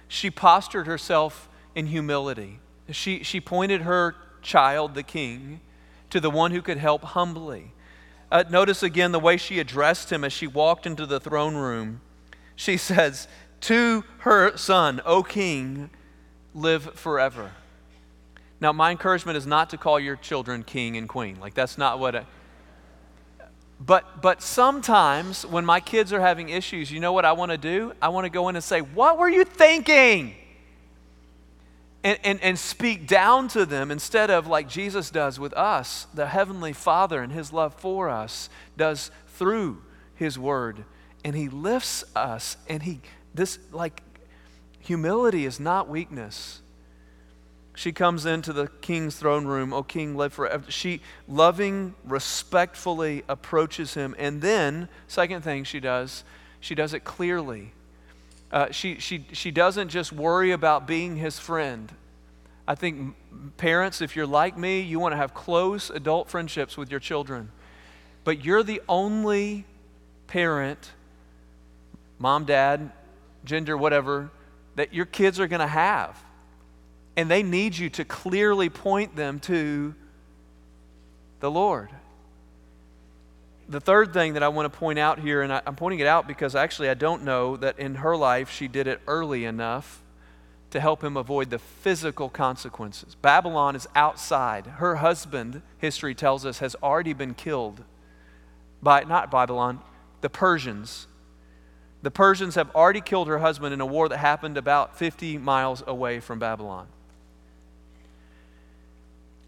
She 0.08 0.30
postured 0.30 0.86
herself 0.86 1.48
in 1.74 1.86
humility. 1.86 2.60
She, 2.90 3.22
she 3.22 3.40
pointed 3.40 3.82
her 3.82 4.14
child, 4.42 4.94
the 4.94 5.02
king, 5.02 5.60
to 6.10 6.20
the 6.20 6.30
one 6.30 6.50
who 6.50 6.62
could 6.62 6.78
help 6.78 7.02
humbly. 7.02 7.72
Uh, 8.30 8.44
notice 8.50 8.82
again 8.82 9.12
the 9.12 9.20
way 9.20 9.36
she 9.36 9.58
addressed 9.58 10.10
him 10.10 10.24
as 10.24 10.32
she 10.32 10.46
walked 10.46 10.86
into 10.86 11.06
the 11.06 11.20
throne 11.20 11.54
room. 11.54 12.00
She 12.56 12.76
says, 12.76 13.28
To 13.62 14.04
her 14.18 14.56
son, 14.56 15.00
O 15.04 15.22
king, 15.22 15.90
live 16.54 16.94
forever. 16.94 17.52
Now, 18.60 18.72
my 18.72 18.90
encouragement 18.90 19.36
is 19.38 19.46
not 19.46 19.70
to 19.70 19.78
call 19.78 20.00
your 20.00 20.16
children 20.16 20.64
king 20.64 20.96
and 20.96 21.08
queen. 21.08 21.38
Like, 21.40 21.54
that's 21.54 21.78
not 21.78 21.98
what. 21.98 22.16
I, 22.16 22.26
but, 23.80 24.20
but 24.20 24.42
sometimes 24.42 25.46
when 25.46 25.64
my 25.64 25.80
kids 25.80 26.12
are 26.12 26.20
having 26.20 26.48
issues, 26.48 26.90
you 26.90 26.98
know 26.98 27.12
what 27.12 27.24
I 27.24 27.32
want 27.32 27.52
to 27.52 27.58
do? 27.58 27.92
I 28.02 28.08
want 28.08 28.24
to 28.24 28.30
go 28.30 28.48
in 28.48 28.56
and 28.56 28.64
say, 28.64 28.80
What 28.80 29.18
were 29.18 29.28
you 29.28 29.44
thinking? 29.44 30.34
And, 32.04 32.18
and, 32.24 32.42
and 32.42 32.58
speak 32.58 33.06
down 33.06 33.48
to 33.48 33.66
them 33.66 33.90
instead 33.90 34.30
of 34.30 34.46
like 34.46 34.68
Jesus 34.68 35.10
does 35.10 35.38
with 35.38 35.52
us, 35.54 36.06
the 36.14 36.26
Heavenly 36.26 36.72
Father 36.72 37.22
and 37.22 37.32
His 37.32 37.52
love 37.52 37.74
for 37.74 38.08
us 38.08 38.48
does 38.76 39.10
through 39.26 39.82
His 40.14 40.38
Word. 40.38 40.84
And 41.24 41.36
He 41.36 41.48
lifts 41.48 42.04
us, 42.16 42.56
and 42.68 42.82
He, 42.82 43.00
this, 43.34 43.58
like, 43.72 44.02
humility 44.80 45.44
is 45.44 45.60
not 45.60 45.88
weakness. 45.88 46.62
She 47.78 47.92
comes 47.92 48.26
into 48.26 48.52
the 48.52 48.66
king's 48.80 49.14
throne 49.14 49.46
room. 49.46 49.72
O 49.72 49.84
king, 49.84 50.16
live 50.16 50.32
forever. 50.32 50.68
She 50.68 51.00
loving, 51.28 51.94
respectfully 52.04 53.22
approaches 53.28 53.94
him. 53.94 54.16
And 54.18 54.42
then, 54.42 54.88
second 55.06 55.42
thing 55.42 55.62
she 55.62 55.78
does, 55.78 56.24
she 56.58 56.74
does 56.74 56.92
it 56.92 57.04
clearly. 57.04 57.70
Uh, 58.50 58.72
she, 58.72 58.98
she, 58.98 59.26
she 59.30 59.52
doesn't 59.52 59.90
just 59.90 60.12
worry 60.12 60.50
about 60.50 60.88
being 60.88 61.14
his 61.14 61.38
friend. 61.38 61.92
I 62.66 62.74
think 62.74 63.14
parents, 63.58 64.00
if 64.00 64.16
you're 64.16 64.26
like 64.26 64.58
me, 64.58 64.80
you 64.80 64.98
want 64.98 65.12
to 65.12 65.16
have 65.16 65.32
close 65.32 65.88
adult 65.88 66.28
friendships 66.28 66.76
with 66.76 66.90
your 66.90 66.98
children. 66.98 67.48
But 68.24 68.44
you're 68.44 68.64
the 68.64 68.82
only 68.88 69.66
parent, 70.26 70.90
mom, 72.18 72.44
dad, 72.44 72.90
gender, 73.44 73.76
whatever, 73.76 74.30
that 74.74 74.92
your 74.92 75.06
kids 75.06 75.38
are 75.38 75.46
going 75.46 75.60
to 75.60 75.68
have. 75.68 76.20
And 77.18 77.28
they 77.28 77.42
need 77.42 77.76
you 77.76 77.90
to 77.90 78.04
clearly 78.04 78.68
point 78.70 79.16
them 79.16 79.40
to 79.40 79.92
the 81.40 81.50
Lord. 81.50 81.90
The 83.68 83.80
third 83.80 84.12
thing 84.12 84.34
that 84.34 84.44
I 84.44 84.46
want 84.46 84.72
to 84.72 84.78
point 84.78 85.00
out 85.00 85.18
here, 85.18 85.42
and 85.42 85.52
I, 85.52 85.60
am 85.66 85.74
pointing 85.74 85.98
it 85.98 86.06
out 86.06 86.28
because 86.28 86.54
actually 86.54 86.90
I 86.90 86.94
don't 86.94 87.24
know 87.24 87.56
that 87.56 87.76
in 87.80 87.96
her 87.96 88.16
life 88.16 88.52
she 88.52 88.68
did 88.68 88.86
it 88.86 89.00
early 89.08 89.46
enough 89.46 90.00
to 90.70 90.78
help 90.78 91.02
him 91.02 91.16
avoid 91.16 91.50
the 91.50 91.58
physical 91.58 92.28
consequences. 92.28 93.16
Babylon 93.16 93.74
is 93.74 93.88
outside. 93.96 94.66
Her 94.66 94.94
husband, 94.94 95.62
history 95.78 96.14
tells 96.14 96.46
us, 96.46 96.60
has 96.60 96.76
already 96.84 97.14
been 97.14 97.34
killed 97.34 97.82
by, 98.80 99.02
not 99.02 99.28
Babylon, 99.28 99.80
the 100.20 100.30
Persians. 100.30 101.08
The 102.02 102.12
Persians 102.12 102.54
have 102.54 102.70
already 102.76 103.00
killed 103.00 103.26
her 103.26 103.40
husband 103.40 103.74
in 103.74 103.80
a 103.80 103.86
war 103.86 104.08
that 104.08 104.18
happened 104.18 104.56
about 104.56 104.96
50 104.96 105.36
miles 105.38 105.82
away 105.84 106.20
from 106.20 106.38
Babylon. 106.38 106.86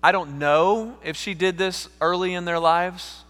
I 0.03 0.13
don't 0.13 0.39
know 0.39 0.97
if 1.05 1.17
she 1.17 1.35
did 1.35 1.59
this 1.59 1.89
early 2.01 2.35
in 2.35 2.45
their 2.45 2.59
lives, 2.59 3.25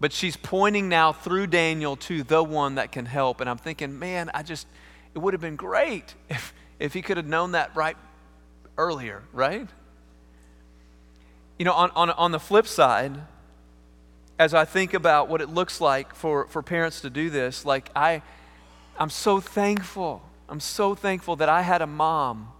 but 0.00 0.12
she's 0.12 0.36
pointing 0.36 0.88
now 0.88 1.12
through 1.12 1.48
Daniel 1.48 1.96
to 1.96 2.22
the 2.22 2.42
one 2.42 2.76
that 2.76 2.92
can 2.92 3.06
help. 3.06 3.40
And 3.40 3.48
I'm 3.48 3.58
thinking, 3.58 3.98
man, 3.98 4.30
I 4.32 4.42
just, 4.42 4.66
it 5.14 5.18
would 5.18 5.34
have 5.34 5.40
been 5.40 5.56
great 5.56 6.14
if 6.28 6.52
if 6.78 6.92
he 6.92 7.02
could 7.02 7.16
have 7.16 7.26
known 7.26 7.52
that 7.52 7.74
right 7.74 7.96
earlier, 8.76 9.22
right? 9.32 9.68
You 11.58 11.64
know, 11.64 11.72
on, 11.72 11.90
on, 11.96 12.10
on 12.10 12.32
the 12.32 12.40
flip 12.40 12.66
side, 12.66 13.18
as 14.38 14.52
I 14.52 14.66
think 14.66 14.92
about 14.92 15.28
what 15.28 15.40
it 15.40 15.48
looks 15.48 15.80
like 15.80 16.14
for, 16.14 16.46
for 16.48 16.62
parents 16.62 17.00
to 17.00 17.10
do 17.10 17.30
this, 17.30 17.64
like 17.64 17.90
I, 17.96 18.22
I'm 18.98 19.08
so 19.08 19.40
thankful. 19.40 20.22
I'm 20.48 20.60
so 20.60 20.94
thankful 20.94 21.36
that 21.36 21.48
I 21.48 21.62
had 21.62 21.80
a 21.80 21.86
mom. 21.86 22.52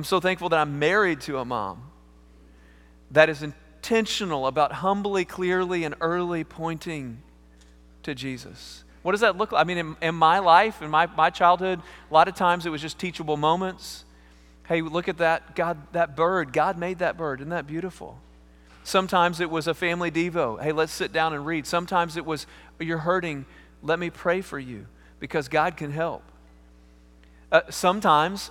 I'm 0.00 0.04
so 0.04 0.18
thankful 0.18 0.48
that 0.48 0.58
I'm 0.58 0.78
married 0.78 1.20
to 1.22 1.36
a 1.40 1.44
mom 1.44 1.82
that 3.10 3.28
is 3.28 3.42
intentional 3.42 4.46
about 4.46 4.72
humbly, 4.72 5.26
clearly, 5.26 5.84
and 5.84 5.94
early 6.00 6.42
pointing 6.42 7.20
to 8.04 8.14
Jesus. 8.14 8.82
What 9.02 9.12
does 9.12 9.20
that 9.20 9.36
look 9.36 9.52
like? 9.52 9.60
I 9.60 9.64
mean, 9.64 9.76
in, 9.76 9.96
in, 10.00 10.14
my 10.14 10.38
life, 10.38 10.80
in 10.80 10.88
my, 10.88 11.04
my 11.04 11.28
childhood, 11.28 11.80
a 12.10 12.14
lot 12.14 12.28
of 12.28 12.34
times 12.34 12.64
it 12.64 12.70
was 12.70 12.80
just 12.80 12.98
teachable 12.98 13.36
moments. 13.36 14.06
Hey, 14.66 14.80
look 14.80 15.06
at 15.06 15.18
that, 15.18 15.54
God, 15.54 15.76
that 15.92 16.16
bird. 16.16 16.54
God 16.54 16.78
made 16.78 17.00
that 17.00 17.18
bird. 17.18 17.40
Isn't 17.42 17.50
that 17.50 17.66
beautiful? 17.66 18.18
Sometimes 18.84 19.38
it 19.38 19.50
was 19.50 19.66
a 19.66 19.74
family 19.74 20.10
devo. 20.10 20.62
Hey, 20.62 20.72
let's 20.72 20.92
sit 20.92 21.12
down 21.12 21.34
and 21.34 21.44
read. 21.44 21.66
Sometimes 21.66 22.16
it 22.16 22.24
was, 22.24 22.46
you're 22.78 22.96
hurting. 22.96 23.44
Let 23.82 23.98
me 23.98 24.08
pray 24.08 24.40
for 24.40 24.58
you 24.58 24.86
because 25.18 25.48
God 25.48 25.76
can 25.76 25.92
help. 25.92 26.22
Uh, 27.52 27.60
sometimes 27.68 28.50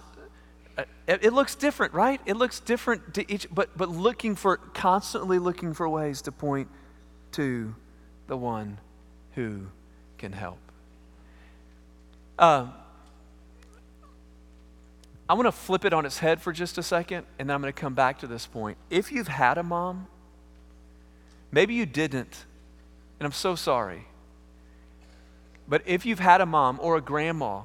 it, 1.08 1.24
it 1.24 1.34
looks 1.34 1.56
different, 1.56 1.94
right? 1.94 2.22
It 2.26 2.36
looks 2.36 2.60
different 2.60 3.14
to 3.16 3.32
each, 3.32 3.48
but, 3.52 3.78
but 3.78 3.90
looking 3.90 4.36
for, 4.36 4.58
constantly 4.58 5.40
looking 5.40 5.74
for 5.74 5.88
ways 5.88 6.22
to 6.24 6.32
point 6.32 6.70
to 7.34 7.76
the 8.28 8.38
one 8.38 8.80
who 9.34 9.68
can 10.18 10.32
help. 10.32 10.60
Uh, 12.38 12.68
I 15.30 15.34
want 15.34 15.46
to 15.46 15.52
flip 15.52 15.86
it 15.86 15.94
on 15.94 16.06
its 16.06 16.20
head 16.20 16.42
for 16.42 16.52
just 16.52 16.78
a 16.78 16.84
second, 16.84 17.26
and 17.38 17.50
then 17.50 17.56
I'm 17.56 17.62
going 17.62 17.72
to 17.72 17.80
come 17.80 17.94
back 17.94 18.20
to 18.20 18.28
this 18.28 18.48
point. 18.48 18.78
If 18.90 19.12
you've 19.12 19.28
had 19.28 19.58
a 19.58 19.64
mom, 19.64 20.08
maybe 21.52 21.74
you 21.76 21.86
didn't, 21.86 22.46
and 23.20 23.26
I'm 23.26 23.32
so 23.32 23.56
sorry. 23.56 24.08
But 25.68 25.84
if 25.86 26.06
you've 26.06 26.20
had 26.20 26.42
a 26.42 26.48
mom 26.48 26.80
or 26.82 26.98
a 26.98 27.02
grandma, 27.02 27.62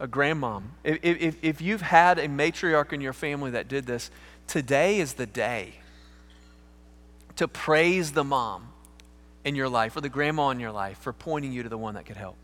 a 0.00 0.06
grandmom, 0.06 0.62
if, 0.84 0.98
if, 1.02 1.36
if 1.42 1.60
you've 1.60 1.82
had 1.82 2.18
a 2.18 2.28
matriarch 2.28 2.92
in 2.92 3.00
your 3.00 3.12
family 3.12 3.50
that 3.52 3.68
did 3.68 3.86
this, 3.86 4.10
today 4.46 4.98
is 4.98 5.14
the 5.14 5.26
day 5.26 5.74
to 7.36 7.48
praise 7.48 8.12
the 8.12 8.24
mom 8.24 8.68
in 9.44 9.54
your 9.54 9.68
life 9.68 9.96
or 9.96 10.00
the 10.00 10.08
grandma 10.08 10.50
in 10.50 10.60
your 10.60 10.72
life 10.72 10.98
for 10.98 11.12
pointing 11.12 11.52
you 11.52 11.62
to 11.62 11.68
the 11.68 11.78
one 11.78 11.94
that 11.94 12.06
could 12.06 12.16
help. 12.16 12.36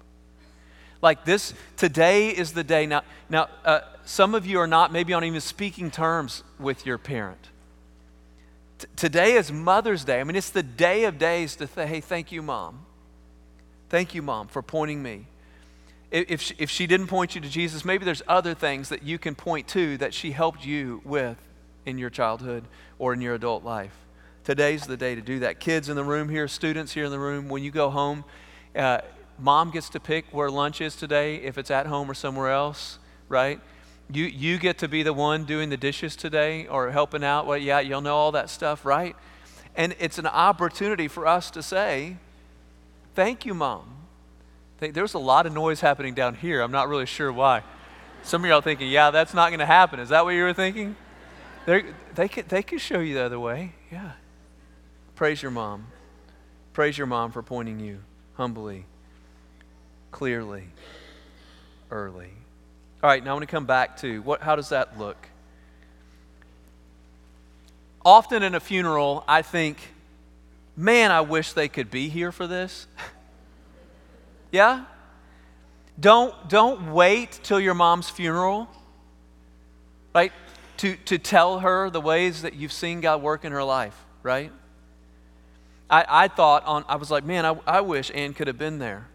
Like 1.02 1.24
this, 1.24 1.52
today 1.76 2.30
is 2.30 2.52
the 2.52 2.64
day. 2.64 2.86
Now, 2.86 3.02
now 3.28 3.48
uh, 3.64 3.80
some 4.04 4.34
of 4.34 4.46
you 4.46 4.58
are 4.58 4.66
not 4.66 4.92
maybe 4.92 5.12
on 5.12 5.22
even 5.24 5.40
speaking 5.40 5.90
terms 5.90 6.42
with 6.58 6.86
your 6.86 6.96
parent. 6.96 7.50
T- 8.78 8.86
today 8.96 9.32
is 9.32 9.52
Mother's 9.52 10.04
Day. 10.04 10.20
I 10.20 10.24
mean, 10.24 10.36
it's 10.36 10.50
the 10.50 10.62
day 10.62 11.04
of 11.04 11.18
days 11.18 11.56
to 11.56 11.66
say, 11.66 11.86
hey, 11.86 12.00
thank 12.00 12.32
you, 12.32 12.40
Mom. 12.40 12.86
Thank 13.90 14.14
you, 14.14 14.22
Mom, 14.22 14.48
for 14.48 14.62
pointing 14.62 15.02
me. 15.02 15.26
If 16.14 16.42
she, 16.42 16.54
if 16.58 16.70
she 16.70 16.86
didn't 16.86 17.08
point 17.08 17.34
you 17.34 17.40
to 17.40 17.48
Jesus, 17.48 17.84
maybe 17.84 18.04
there's 18.04 18.22
other 18.28 18.54
things 18.54 18.88
that 18.90 19.02
you 19.02 19.18
can 19.18 19.34
point 19.34 19.66
to 19.68 19.96
that 19.96 20.14
she 20.14 20.30
helped 20.30 20.64
you 20.64 21.02
with 21.04 21.36
in 21.86 21.98
your 21.98 22.08
childhood 22.08 22.62
or 23.00 23.12
in 23.12 23.20
your 23.20 23.34
adult 23.34 23.64
life. 23.64 23.96
Today's 24.44 24.86
the 24.86 24.96
day 24.96 25.16
to 25.16 25.20
do 25.20 25.40
that. 25.40 25.58
Kids 25.58 25.88
in 25.88 25.96
the 25.96 26.04
room 26.04 26.28
here, 26.28 26.46
students 26.46 26.92
here 26.92 27.04
in 27.04 27.10
the 27.10 27.18
room, 27.18 27.48
when 27.48 27.64
you 27.64 27.72
go 27.72 27.90
home, 27.90 28.24
uh, 28.76 29.00
mom 29.40 29.72
gets 29.72 29.88
to 29.88 29.98
pick 29.98 30.26
where 30.30 30.50
lunch 30.50 30.80
is 30.80 30.94
today, 30.94 31.36
if 31.36 31.58
it's 31.58 31.72
at 31.72 31.86
home 31.86 32.08
or 32.08 32.14
somewhere 32.14 32.52
else, 32.52 33.00
right? 33.28 33.60
You, 34.12 34.26
you 34.26 34.58
get 34.58 34.78
to 34.78 34.88
be 34.88 35.02
the 35.02 35.12
one 35.12 35.44
doing 35.44 35.68
the 35.68 35.76
dishes 35.76 36.14
today 36.14 36.68
or 36.68 36.92
helping 36.92 37.24
out. 37.24 37.44
Well, 37.44 37.58
yeah, 37.58 37.80
you'll 37.80 38.02
know 38.02 38.14
all 38.14 38.30
that 38.32 38.50
stuff, 38.50 38.84
right? 38.84 39.16
And 39.74 39.96
it's 39.98 40.18
an 40.18 40.26
opportunity 40.26 41.08
for 41.08 41.26
us 41.26 41.50
to 41.50 41.60
say, 41.60 42.18
Thank 43.16 43.44
you, 43.44 43.54
mom. 43.54 44.03
There's 44.80 45.14
a 45.14 45.18
lot 45.18 45.46
of 45.46 45.52
noise 45.52 45.80
happening 45.80 46.14
down 46.14 46.34
here. 46.34 46.60
I'm 46.60 46.72
not 46.72 46.88
really 46.88 47.06
sure 47.06 47.32
why. 47.32 47.62
Some 48.22 48.44
of 48.44 48.48
y'all 48.48 48.60
thinking, 48.60 48.90
yeah, 48.90 49.10
that's 49.10 49.34
not 49.34 49.50
going 49.50 49.60
to 49.60 49.66
happen. 49.66 50.00
Is 50.00 50.08
that 50.08 50.24
what 50.24 50.30
you 50.30 50.42
were 50.42 50.52
thinking? 50.52 50.96
They're, 51.66 51.84
they 52.14 52.28
could, 52.28 52.48
they 52.48 52.62
could 52.62 52.80
show 52.80 53.00
you 53.00 53.14
the 53.14 53.22
other 53.22 53.40
way. 53.40 53.72
Yeah. 53.90 54.12
Praise 55.14 55.40
your 55.40 55.50
mom. 55.50 55.86
Praise 56.72 56.98
your 56.98 57.06
mom 57.06 57.32
for 57.32 57.42
pointing 57.42 57.80
you 57.80 58.00
humbly, 58.34 58.84
clearly, 60.10 60.64
early. 61.90 62.30
All 63.02 63.10
right, 63.10 63.22
now 63.22 63.30
I 63.30 63.34
want 63.34 63.42
to 63.42 63.46
come 63.46 63.66
back 63.66 63.98
to 63.98 64.22
what, 64.22 64.42
how 64.42 64.56
does 64.56 64.70
that 64.70 64.98
look? 64.98 65.28
Often 68.04 68.42
in 68.42 68.54
a 68.54 68.60
funeral, 68.60 69.24
I 69.28 69.42
think, 69.42 69.78
man, 70.76 71.10
I 71.10 71.20
wish 71.20 71.52
they 71.52 71.68
could 71.68 71.90
be 71.90 72.08
here 72.08 72.32
for 72.32 72.46
this. 72.46 72.86
yeah? 74.54 74.84
Don't, 75.98 76.32
don't 76.48 76.92
wait 76.92 77.40
till 77.42 77.58
your 77.58 77.74
mom's 77.74 78.08
funeral, 78.08 78.68
right? 80.14 80.32
To, 80.76 80.94
to 81.06 81.18
tell 81.18 81.58
her 81.58 81.90
the 81.90 82.00
ways 82.00 82.42
that 82.42 82.54
you've 82.54 82.72
seen 82.72 83.00
God 83.00 83.20
work 83.20 83.44
in 83.44 83.50
her 83.50 83.64
life, 83.64 83.96
right? 84.22 84.52
I, 85.90 86.04
I 86.08 86.28
thought 86.28 86.64
on, 86.66 86.84
I 86.88 86.96
was 86.96 87.10
like, 87.10 87.24
man, 87.24 87.44
I, 87.44 87.58
I 87.66 87.80
wish 87.80 88.12
Ann 88.14 88.32
could 88.32 88.46
have 88.46 88.56
been 88.56 88.78
there 88.78 89.08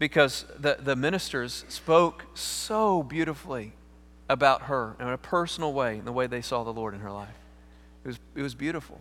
because 0.00 0.44
the, 0.58 0.76
the 0.80 0.96
ministers 0.96 1.64
spoke 1.68 2.24
so 2.34 3.04
beautifully 3.04 3.74
about 4.28 4.62
her 4.62 4.96
in 4.98 5.06
a 5.06 5.18
personal 5.18 5.72
way, 5.72 5.98
in 5.98 6.04
the 6.04 6.12
way 6.12 6.26
they 6.26 6.42
saw 6.42 6.64
the 6.64 6.72
Lord 6.72 6.94
in 6.94 7.00
her 7.00 7.12
life. 7.12 7.28
It 8.04 8.08
was, 8.08 8.18
it 8.34 8.42
was 8.42 8.56
beautiful. 8.56 9.00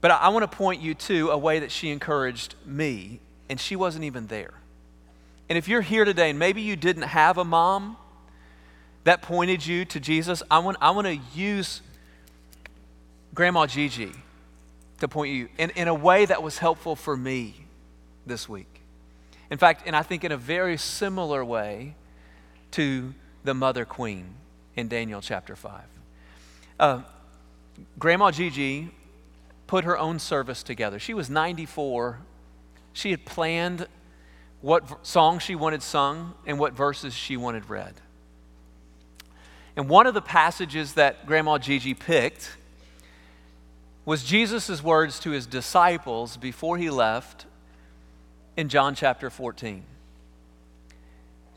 But 0.00 0.10
I, 0.10 0.16
I 0.16 0.28
want 0.30 0.50
to 0.50 0.56
point 0.56 0.82
you 0.82 0.94
to 0.94 1.30
a 1.30 1.38
way 1.38 1.60
that 1.60 1.70
she 1.70 1.90
encouraged 1.90 2.56
me, 2.66 3.20
and 3.48 3.60
she 3.60 3.76
wasn't 3.76 4.04
even 4.04 4.26
there. 4.26 4.54
And 5.48 5.58
if 5.58 5.68
you're 5.68 5.82
here 5.82 6.04
today 6.04 6.30
and 6.30 6.38
maybe 6.38 6.62
you 6.62 6.76
didn't 6.76 7.02
have 7.02 7.38
a 7.38 7.44
mom 7.44 7.96
that 9.04 9.22
pointed 9.22 9.66
you 9.66 9.84
to 9.86 10.00
Jesus, 10.00 10.42
I 10.50 10.60
want, 10.60 10.76
I 10.80 10.90
want 10.92 11.06
to 11.06 11.18
use 11.34 11.82
Grandma 13.34 13.66
Gigi 13.66 14.12
to 15.00 15.08
point 15.08 15.32
you 15.32 15.48
in, 15.58 15.70
in 15.70 15.88
a 15.88 15.94
way 15.94 16.24
that 16.24 16.42
was 16.42 16.58
helpful 16.58 16.96
for 16.96 17.16
me 17.16 17.66
this 18.24 18.48
week. 18.48 18.80
In 19.50 19.58
fact, 19.58 19.82
and 19.84 19.94
I 19.96 20.02
think 20.02 20.24
in 20.24 20.32
a 20.32 20.36
very 20.36 20.76
similar 20.76 21.44
way 21.44 21.94
to 22.72 23.12
the 23.44 23.52
mother 23.52 23.84
queen 23.84 24.34
in 24.76 24.88
Daniel 24.88 25.20
chapter 25.20 25.56
5. 25.56 25.82
Uh, 26.80 27.02
Grandma 27.98 28.30
Gigi 28.30 28.90
put 29.66 29.84
her 29.84 29.98
own 29.98 30.18
service 30.18 30.62
together. 30.62 30.98
She 30.98 31.14
was 31.14 31.28
94. 31.28 32.18
She 32.92 33.10
had 33.10 33.24
planned 33.24 33.86
what 34.60 35.06
song 35.06 35.38
she 35.38 35.54
wanted 35.54 35.82
sung 35.82 36.34
and 36.46 36.58
what 36.58 36.72
verses 36.72 37.14
she 37.14 37.36
wanted 37.36 37.68
read. 37.68 37.94
And 39.76 39.88
one 39.88 40.06
of 40.06 40.14
the 40.14 40.22
passages 40.22 40.94
that 40.94 41.26
Grandma 41.26 41.58
Gigi 41.58 41.94
picked 41.94 42.56
was 44.04 44.24
Jesus' 44.24 44.82
words 44.82 45.20
to 45.20 45.30
his 45.30 45.46
disciples 45.46 46.36
before 46.36 46.76
he 46.76 46.90
left 46.90 47.46
in 48.56 48.68
John 48.68 48.94
chapter 48.94 49.30
14. 49.30 49.84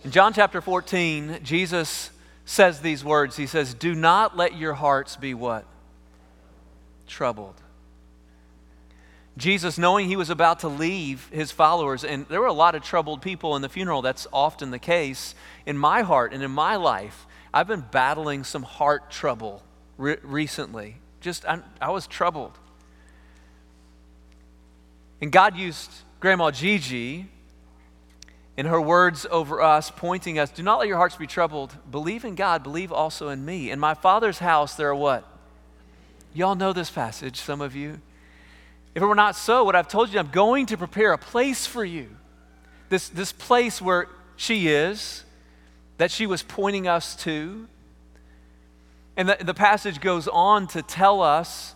In 0.04 0.12
John 0.12 0.34
chapter 0.34 0.62
14, 0.62 1.40
Jesus 1.44 2.12
says 2.46 2.82
these 2.82 3.04
words. 3.04 3.36
He 3.36 3.48
says, 3.48 3.74
Do 3.74 3.96
not 3.96 4.38
let 4.38 4.56
your 4.56 4.74
hearts 4.74 5.16
be 5.16 5.34
what? 5.34 5.66
Troubled. 7.08 7.56
Jesus, 9.38 9.78
knowing 9.78 10.08
he 10.08 10.16
was 10.16 10.30
about 10.30 10.60
to 10.60 10.70
leave 10.70 11.28
his 11.30 11.52
followers, 11.52 12.06
and 12.06 12.26
there 12.28 12.40
were 12.40 12.48
a 12.48 12.54
lot 12.54 12.74
of 12.74 12.84
troubled 12.84 13.22
people 13.22 13.56
in 13.56 13.62
the 13.62 13.70
funeral, 13.70 14.02
that's 14.02 14.28
often 14.32 14.72
the 14.72 14.80
case 14.80 15.36
in 15.66 15.78
my 15.78 16.04
heart 16.04 16.34
and 16.34 16.42
in 16.42 16.52
my 16.52 16.78
life. 16.78 17.26
I've 17.54 17.68
been 17.68 17.86
battling 17.92 18.46
some 18.46 18.64
heart 18.64 19.12
trouble 19.12 19.62
re- 19.98 20.18
recently. 20.24 20.98
Just, 21.20 21.46
I, 21.46 21.60
I 21.82 21.92
was 21.92 22.08
troubled. 22.08 22.58
And 25.22 25.32
God 25.32 25.58
used 25.58 25.92
Grandma 26.20 26.52
Gigi 26.52 27.28
in 28.58 28.66
her 28.68 28.80
words 28.80 29.26
over 29.30 29.62
us, 29.62 29.92
pointing 29.92 30.40
us, 30.40 30.50
do 30.50 30.64
not 30.64 30.80
let 30.80 30.88
your 30.88 30.98
hearts 30.98 31.18
be 31.18 31.28
troubled. 31.28 31.76
Believe 31.92 32.24
in 32.24 32.36
God, 32.36 32.64
believe 32.64 32.92
also 32.92 33.28
in 33.30 33.44
me. 33.44 33.70
In 33.70 33.80
my 33.80 33.94
Father's 33.94 34.40
house, 34.40 34.76
there 34.76 34.88
are 34.90 34.96
what? 34.96 35.30
Y'all 36.34 36.56
know 36.56 36.72
this 36.72 36.90
passage, 36.90 37.42
some 37.42 37.60
of 37.60 37.76
you. 37.76 38.00
If 38.96 39.04
it 39.04 39.06
were 39.06 39.14
not 39.14 39.36
so, 39.36 39.66
what 39.66 39.76
I've 39.76 39.90
told 39.90 40.12
you, 40.12 40.20
I'm 40.20 40.32
going 40.32 40.68
to 40.68 40.78
prepare 40.78 41.12
a 41.12 41.18
place 41.18 41.68
for 41.68 41.84
you. 41.84 42.10
This, 42.88 43.10
this 43.10 43.34
place 43.34 43.82
where 43.82 44.08
she 44.38 44.70
is, 44.70 45.26
that 45.98 46.12
she 46.12 46.26
was 46.26 46.42
pointing 46.42 46.88
us 46.88 47.16
to. 47.18 47.68
And 49.18 49.30
the, 49.30 49.38
the 49.42 49.54
passage 49.54 50.00
goes 50.00 50.30
on 50.30 50.68
to 50.68 50.82
tell 50.82 51.22
us 51.22 51.76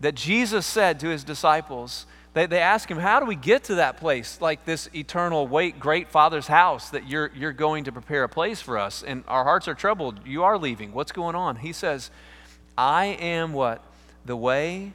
that 0.00 0.14
Jesus 0.14 0.64
said 0.64 1.00
to 1.00 1.08
his 1.08 1.24
disciples, 1.24 2.06
they, 2.34 2.46
they 2.46 2.60
ask 2.60 2.88
him, 2.88 2.98
How 2.98 3.18
do 3.18 3.26
we 3.26 3.36
get 3.36 3.64
to 3.64 3.76
that 3.76 3.96
place, 3.96 4.40
like 4.40 4.64
this 4.64 4.88
eternal, 4.94 5.48
wait, 5.48 5.80
great 5.80 6.08
Father's 6.08 6.46
house 6.46 6.90
that 6.90 7.08
you're, 7.08 7.32
you're 7.34 7.52
going 7.52 7.84
to 7.84 7.92
prepare 7.92 8.24
a 8.24 8.28
place 8.28 8.60
for 8.60 8.78
us? 8.78 9.02
And 9.02 9.24
our 9.26 9.44
hearts 9.44 9.66
are 9.66 9.74
troubled. 9.74 10.20
You 10.24 10.44
are 10.44 10.58
leaving. 10.58 10.92
What's 10.92 11.12
going 11.12 11.34
on? 11.34 11.56
He 11.56 11.72
says, 11.72 12.10
I 12.78 13.06
am 13.06 13.52
what? 13.52 13.84
The 14.24 14.36
way, 14.36 14.92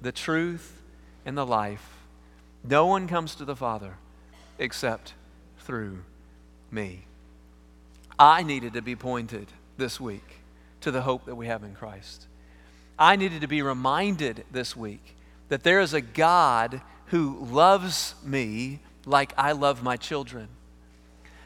the 0.00 0.12
truth, 0.12 0.79
and 1.24 1.36
the 1.36 1.46
life. 1.46 1.98
No 2.64 2.86
one 2.86 3.08
comes 3.08 3.34
to 3.36 3.44
the 3.44 3.56
Father 3.56 3.96
except 4.58 5.14
through 5.60 6.00
me. 6.70 7.04
I 8.18 8.42
needed 8.42 8.74
to 8.74 8.82
be 8.82 8.96
pointed 8.96 9.48
this 9.78 9.98
week 9.98 10.40
to 10.82 10.90
the 10.90 11.02
hope 11.02 11.24
that 11.24 11.34
we 11.34 11.46
have 11.46 11.62
in 11.62 11.74
Christ. 11.74 12.26
I 12.98 13.16
needed 13.16 13.40
to 13.40 13.48
be 13.48 13.62
reminded 13.62 14.44
this 14.52 14.76
week 14.76 15.16
that 15.48 15.62
there 15.62 15.80
is 15.80 15.94
a 15.94 16.00
God 16.00 16.82
who 17.06 17.44
loves 17.50 18.14
me 18.22 18.80
like 19.06 19.32
I 19.38 19.52
love 19.52 19.82
my 19.82 19.96
children. 19.96 20.48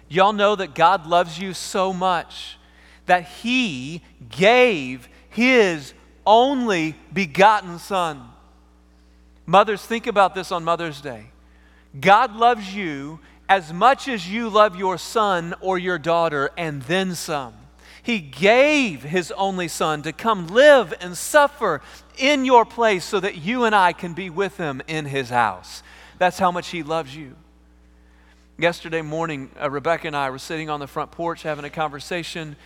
Y'all 0.08 0.32
know 0.32 0.56
that 0.56 0.74
God 0.74 1.06
loves 1.06 1.38
you 1.38 1.54
so 1.54 1.92
much 1.92 2.58
that 3.06 3.24
He 3.24 4.02
gave 4.28 5.08
His 5.30 5.94
only 6.26 6.96
begotten 7.12 7.78
Son. 7.78 8.22
Mothers, 9.46 9.84
think 9.84 10.06
about 10.06 10.34
this 10.34 10.50
on 10.50 10.64
Mother's 10.64 11.00
Day. 11.00 11.26
God 12.00 12.34
loves 12.34 12.74
you 12.74 13.20
as 13.48 13.72
much 13.72 14.08
as 14.08 14.28
you 14.28 14.48
love 14.48 14.76
your 14.76 14.96
son 14.96 15.54
or 15.60 15.78
your 15.78 15.98
daughter, 15.98 16.50
and 16.56 16.82
then 16.82 17.14
some. 17.14 17.54
He 18.02 18.18
gave 18.18 19.02
His 19.02 19.32
only 19.32 19.66
Son 19.66 20.02
to 20.02 20.12
come 20.12 20.48
live 20.48 20.92
and 21.00 21.16
suffer 21.16 21.80
in 22.18 22.44
your 22.44 22.66
place 22.66 23.02
so 23.04 23.18
that 23.20 23.36
you 23.36 23.64
and 23.64 23.74
I 23.74 23.94
can 23.94 24.12
be 24.12 24.28
with 24.28 24.58
Him 24.58 24.82
in 24.86 25.06
His 25.06 25.30
house. 25.30 25.82
That's 26.18 26.38
how 26.38 26.50
much 26.50 26.68
He 26.68 26.82
loves 26.82 27.16
you. 27.16 27.34
Yesterday 28.58 29.00
morning, 29.00 29.50
uh, 29.60 29.70
Rebecca 29.70 30.06
and 30.06 30.14
I 30.14 30.28
were 30.28 30.38
sitting 30.38 30.68
on 30.68 30.80
the 30.80 30.86
front 30.86 31.12
porch 31.12 31.42
having 31.42 31.64
a 31.64 31.70
conversation. 31.70 32.56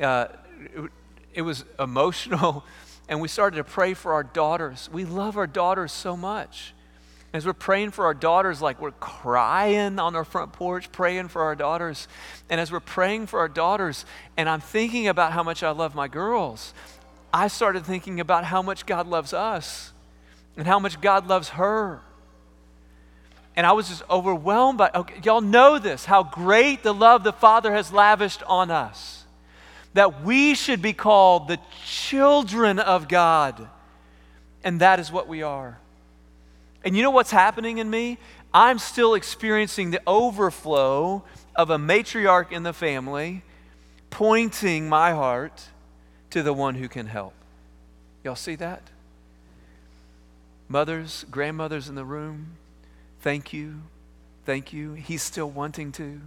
Uh, 0.00 0.28
it, 0.74 0.90
it 1.34 1.42
was 1.42 1.66
emotional, 1.78 2.64
and 3.08 3.20
we 3.20 3.28
started 3.28 3.56
to 3.56 3.64
pray 3.64 3.94
for 3.94 4.12
our 4.12 4.24
daughters. 4.24 4.88
We 4.92 5.04
love 5.04 5.36
our 5.36 5.46
daughters 5.46 5.92
so 5.92 6.16
much. 6.16 6.74
As 7.32 7.44
we're 7.44 7.52
praying 7.52 7.90
for 7.90 8.06
our 8.06 8.14
daughters, 8.14 8.62
like 8.62 8.80
we're 8.80 8.92
crying 8.92 9.98
on 9.98 10.16
our 10.16 10.24
front 10.24 10.52
porch, 10.52 10.90
praying 10.90 11.28
for 11.28 11.42
our 11.42 11.54
daughters. 11.54 12.08
And 12.48 12.60
as 12.60 12.72
we're 12.72 12.80
praying 12.80 13.26
for 13.26 13.40
our 13.40 13.48
daughters, 13.48 14.06
and 14.36 14.48
I'm 14.48 14.60
thinking 14.60 15.08
about 15.08 15.32
how 15.32 15.42
much 15.42 15.62
I 15.62 15.70
love 15.70 15.94
my 15.94 16.08
girls, 16.08 16.72
I 17.34 17.48
started 17.48 17.84
thinking 17.84 18.20
about 18.20 18.44
how 18.44 18.62
much 18.62 18.86
God 18.86 19.06
loves 19.06 19.34
us 19.34 19.92
and 20.56 20.66
how 20.66 20.78
much 20.78 21.00
God 21.00 21.28
loves 21.28 21.50
her. 21.50 22.00
And 23.54 23.66
I 23.66 23.72
was 23.72 23.88
just 23.88 24.02
overwhelmed 24.08 24.78
by, 24.78 24.90
okay, 24.94 25.20
y'all 25.22 25.42
know 25.42 25.78
this, 25.78 26.06
how 26.06 26.22
great 26.22 26.82
the 26.82 26.94
love 26.94 27.22
the 27.22 27.32
Father 27.32 27.72
has 27.74 27.92
lavished 27.92 28.42
on 28.44 28.70
us. 28.70 29.25
That 29.96 30.22
we 30.22 30.54
should 30.54 30.82
be 30.82 30.92
called 30.92 31.48
the 31.48 31.58
children 31.86 32.78
of 32.78 33.08
God. 33.08 33.66
And 34.62 34.82
that 34.82 35.00
is 35.00 35.10
what 35.10 35.26
we 35.26 35.42
are. 35.42 35.78
And 36.84 36.94
you 36.94 37.02
know 37.02 37.10
what's 37.10 37.30
happening 37.30 37.78
in 37.78 37.88
me? 37.88 38.18
I'm 38.52 38.78
still 38.78 39.14
experiencing 39.14 39.92
the 39.92 40.02
overflow 40.06 41.24
of 41.54 41.70
a 41.70 41.78
matriarch 41.78 42.52
in 42.52 42.62
the 42.62 42.74
family 42.74 43.42
pointing 44.10 44.86
my 44.86 45.12
heart 45.12 45.64
to 46.28 46.42
the 46.42 46.52
one 46.52 46.74
who 46.74 46.88
can 46.88 47.06
help. 47.06 47.32
Y'all 48.22 48.36
see 48.36 48.56
that? 48.56 48.82
Mothers, 50.68 51.24
grandmothers 51.30 51.88
in 51.88 51.94
the 51.94 52.04
room, 52.04 52.48
thank 53.22 53.54
you. 53.54 53.80
Thank 54.44 54.74
you. 54.74 54.92
He's 54.92 55.22
still 55.22 55.48
wanting 55.48 55.90
to. 55.92 56.20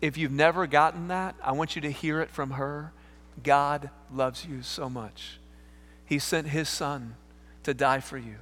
If 0.00 0.16
you've 0.16 0.30
never 0.30 0.68
gotten 0.68 1.08
that, 1.08 1.34
I 1.42 1.50
want 1.50 1.74
you 1.74 1.82
to 1.82 1.90
hear 1.90 2.20
it 2.20 2.30
from 2.30 2.52
her. 2.52 2.92
God 3.42 3.90
loves 4.12 4.44
you 4.44 4.62
so 4.62 4.88
much. 4.88 5.38
He 6.04 6.18
sent 6.18 6.48
his 6.48 6.68
son 6.68 7.16
to 7.64 7.74
die 7.74 8.00
for 8.00 8.18
you 8.18 8.36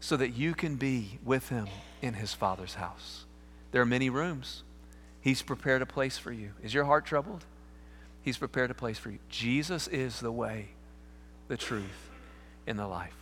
so 0.00 0.16
that 0.16 0.30
you 0.30 0.54
can 0.54 0.76
be 0.76 1.18
with 1.24 1.48
him 1.48 1.68
in 2.02 2.14
his 2.14 2.34
Father's 2.34 2.74
house. 2.74 3.24
There 3.72 3.82
are 3.82 3.86
many 3.86 4.10
rooms. 4.10 4.62
He's 5.20 5.42
prepared 5.42 5.82
a 5.82 5.86
place 5.86 6.18
for 6.18 6.32
you. 6.32 6.50
Is 6.62 6.72
your 6.72 6.84
heart 6.84 7.04
troubled? 7.04 7.44
He's 8.22 8.38
prepared 8.38 8.70
a 8.70 8.74
place 8.74 8.98
for 8.98 9.10
you. 9.10 9.18
Jesus 9.28 9.88
is 9.88 10.20
the 10.20 10.32
way, 10.32 10.68
the 11.48 11.56
truth, 11.56 12.10
and 12.66 12.78
the 12.78 12.86
life. 12.86 13.14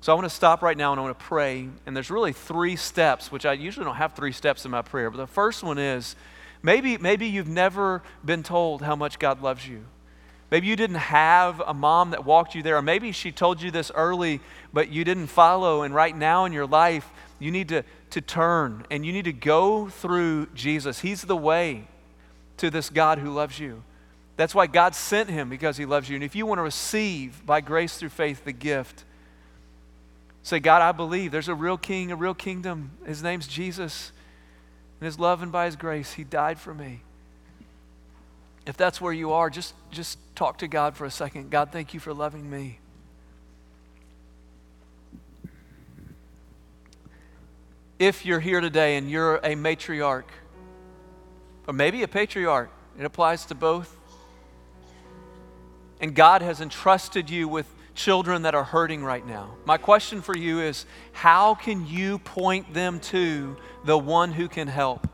So 0.00 0.10
I 0.10 0.16
want 0.16 0.28
to 0.28 0.34
stop 0.34 0.62
right 0.62 0.76
now 0.76 0.90
and 0.90 1.00
I 1.00 1.04
want 1.04 1.16
to 1.16 1.24
pray. 1.24 1.68
And 1.86 1.94
there's 1.94 2.10
really 2.10 2.32
three 2.32 2.74
steps, 2.74 3.30
which 3.30 3.46
I 3.46 3.52
usually 3.52 3.84
don't 3.84 3.94
have 3.94 4.14
three 4.14 4.32
steps 4.32 4.64
in 4.64 4.72
my 4.72 4.82
prayer. 4.82 5.10
But 5.10 5.18
the 5.18 5.28
first 5.28 5.62
one 5.62 5.78
is 5.78 6.16
maybe, 6.60 6.98
maybe 6.98 7.26
you've 7.26 7.46
never 7.46 8.02
been 8.24 8.42
told 8.42 8.82
how 8.82 8.96
much 8.96 9.20
God 9.20 9.42
loves 9.42 9.66
you. 9.66 9.84
Maybe 10.52 10.66
you 10.66 10.76
didn't 10.76 10.96
have 10.96 11.62
a 11.66 11.72
mom 11.72 12.10
that 12.10 12.26
walked 12.26 12.54
you 12.54 12.62
there, 12.62 12.76
or 12.76 12.82
maybe 12.82 13.12
she 13.12 13.32
told 13.32 13.62
you 13.62 13.70
this 13.70 13.90
early, 13.94 14.38
but 14.70 14.90
you 14.90 15.02
didn't 15.02 15.28
follow. 15.28 15.80
And 15.80 15.94
right 15.94 16.14
now 16.14 16.44
in 16.44 16.52
your 16.52 16.66
life, 16.66 17.10
you 17.38 17.50
need 17.50 17.70
to, 17.70 17.84
to 18.10 18.20
turn 18.20 18.84
and 18.90 19.06
you 19.06 19.14
need 19.14 19.24
to 19.24 19.32
go 19.32 19.88
through 19.88 20.48
Jesus. 20.54 21.00
He's 21.00 21.22
the 21.22 21.38
way 21.38 21.88
to 22.58 22.68
this 22.68 22.90
God 22.90 23.16
who 23.16 23.30
loves 23.30 23.58
you. 23.58 23.82
That's 24.36 24.54
why 24.54 24.66
God 24.66 24.94
sent 24.94 25.30
him 25.30 25.48
because 25.48 25.78
he 25.78 25.86
loves 25.86 26.10
you. 26.10 26.16
And 26.16 26.22
if 26.22 26.36
you 26.36 26.44
want 26.44 26.58
to 26.58 26.62
receive 26.62 27.46
by 27.46 27.62
grace 27.62 27.96
through 27.96 28.10
faith 28.10 28.44
the 28.44 28.52
gift, 28.52 29.04
say, 30.42 30.60
God, 30.60 30.82
I 30.82 30.92
believe 30.92 31.32
there's 31.32 31.48
a 31.48 31.54
real 31.54 31.78
king, 31.78 32.12
a 32.12 32.16
real 32.16 32.34
kingdom. 32.34 32.90
His 33.06 33.22
name's 33.22 33.46
Jesus. 33.48 34.12
And 35.00 35.06
his 35.06 35.18
love 35.18 35.42
and 35.42 35.50
by 35.50 35.64
his 35.64 35.76
grace, 35.76 36.12
he 36.12 36.24
died 36.24 36.58
for 36.58 36.74
me. 36.74 37.00
If 38.64 38.76
that's 38.76 39.00
where 39.00 39.12
you 39.12 39.32
are, 39.32 39.50
just, 39.50 39.74
just 39.90 40.18
talk 40.36 40.58
to 40.58 40.68
God 40.68 40.96
for 40.96 41.04
a 41.04 41.10
second. 41.10 41.50
God, 41.50 41.72
thank 41.72 41.94
you 41.94 42.00
for 42.00 42.14
loving 42.14 42.48
me. 42.48 42.78
If 47.98 48.24
you're 48.24 48.40
here 48.40 48.60
today 48.60 48.96
and 48.96 49.10
you're 49.10 49.36
a 49.36 49.54
matriarch, 49.54 50.24
or 51.66 51.74
maybe 51.74 52.02
a 52.02 52.08
patriarch, 52.08 52.70
it 52.98 53.04
applies 53.04 53.46
to 53.46 53.54
both. 53.54 53.96
And 56.00 56.14
God 56.14 56.42
has 56.42 56.60
entrusted 56.60 57.30
you 57.30 57.46
with 57.46 57.66
children 57.94 58.42
that 58.42 58.54
are 58.54 58.64
hurting 58.64 59.04
right 59.04 59.24
now. 59.24 59.54
My 59.64 59.76
question 59.76 60.20
for 60.20 60.36
you 60.36 60.60
is 60.60 60.84
how 61.12 61.54
can 61.54 61.86
you 61.86 62.18
point 62.18 62.74
them 62.74 63.00
to 63.00 63.56
the 63.84 63.96
one 63.98 64.32
who 64.32 64.48
can 64.48 64.66
help? 64.66 65.06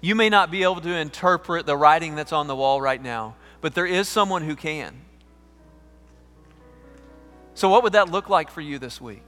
You 0.00 0.14
may 0.14 0.28
not 0.28 0.50
be 0.50 0.62
able 0.62 0.80
to 0.80 0.94
interpret 0.94 1.66
the 1.66 1.76
writing 1.76 2.14
that's 2.14 2.32
on 2.32 2.46
the 2.46 2.54
wall 2.54 2.80
right 2.80 3.02
now, 3.02 3.34
but 3.60 3.74
there 3.74 3.86
is 3.86 4.08
someone 4.08 4.42
who 4.42 4.54
can. 4.54 4.94
So, 7.54 7.68
what 7.68 7.82
would 7.82 7.94
that 7.94 8.08
look 8.08 8.28
like 8.28 8.50
for 8.50 8.60
you 8.60 8.78
this 8.78 9.00
week? 9.00 9.24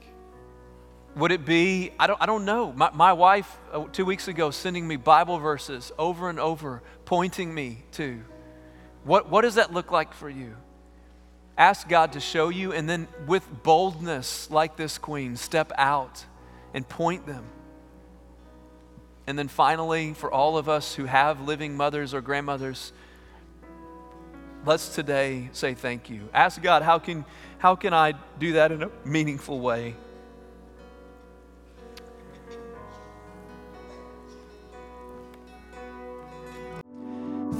Would 1.17 1.33
it 1.33 1.43
be, 1.43 1.91
I 1.99 2.07
don't, 2.07 2.21
I 2.21 2.25
don't 2.25 2.45
know. 2.45 2.71
My, 2.71 2.89
my 2.91 3.11
wife, 3.11 3.57
uh, 3.73 3.83
two 3.91 4.05
weeks 4.05 4.29
ago, 4.29 4.49
sending 4.49 4.87
me 4.87 4.95
Bible 4.95 5.39
verses 5.39 5.91
over 5.99 6.29
and 6.29 6.39
over, 6.39 6.81
pointing 7.03 7.53
me 7.53 7.83
to 7.93 8.21
What, 9.03 9.29
what 9.29 9.41
does 9.41 9.55
that 9.55 9.73
look 9.73 9.91
like 9.91 10.13
for 10.13 10.29
you? 10.29 10.55
Ask 11.57 11.89
God 11.89 12.13
to 12.13 12.21
show 12.21 12.47
you, 12.47 12.71
and 12.71 12.89
then 12.89 13.09
with 13.27 13.45
boldness, 13.63 14.49
like 14.49 14.77
this 14.77 14.97
queen, 14.97 15.35
step 15.35 15.73
out 15.77 16.23
and 16.73 16.87
point 16.87 17.25
them. 17.25 17.43
And 19.31 19.39
then 19.39 19.47
finally, 19.47 20.13
for 20.13 20.29
all 20.29 20.57
of 20.57 20.67
us 20.67 20.93
who 20.93 21.05
have 21.05 21.39
living 21.39 21.77
mothers 21.77 22.13
or 22.13 22.19
grandmothers, 22.19 22.91
let's 24.65 24.93
today 24.93 25.49
say 25.53 25.73
thank 25.73 26.09
you. 26.09 26.27
Ask 26.33 26.61
God, 26.61 26.81
how 26.81 26.99
can, 26.99 27.23
how 27.57 27.77
can 27.77 27.93
I 27.93 28.11
do 28.39 28.51
that 28.51 28.73
in 28.73 28.83
a 28.83 28.91
meaningful 29.05 29.61
way? 29.61 29.95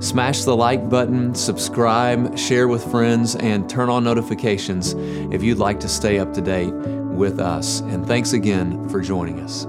Smash 0.00 0.44
the 0.44 0.56
like 0.56 0.88
button, 0.88 1.34
subscribe, 1.34 2.38
share 2.38 2.68
with 2.68 2.90
friends, 2.90 3.36
and 3.36 3.68
turn 3.68 3.90
on 3.90 4.02
notifications 4.02 4.94
if 5.32 5.42
you'd 5.42 5.58
like 5.58 5.78
to 5.80 5.88
stay 5.88 6.18
up 6.18 6.32
to 6.34 6.40
date 6.40 6.72
with 6.72 7.38
us. 7.38 7.80
And 7.80 8.06
thanks 8.06 8.32
again 8.32 8.88
for 8.88 9.02
joining 9.02 9.40
us. 9.40 9.66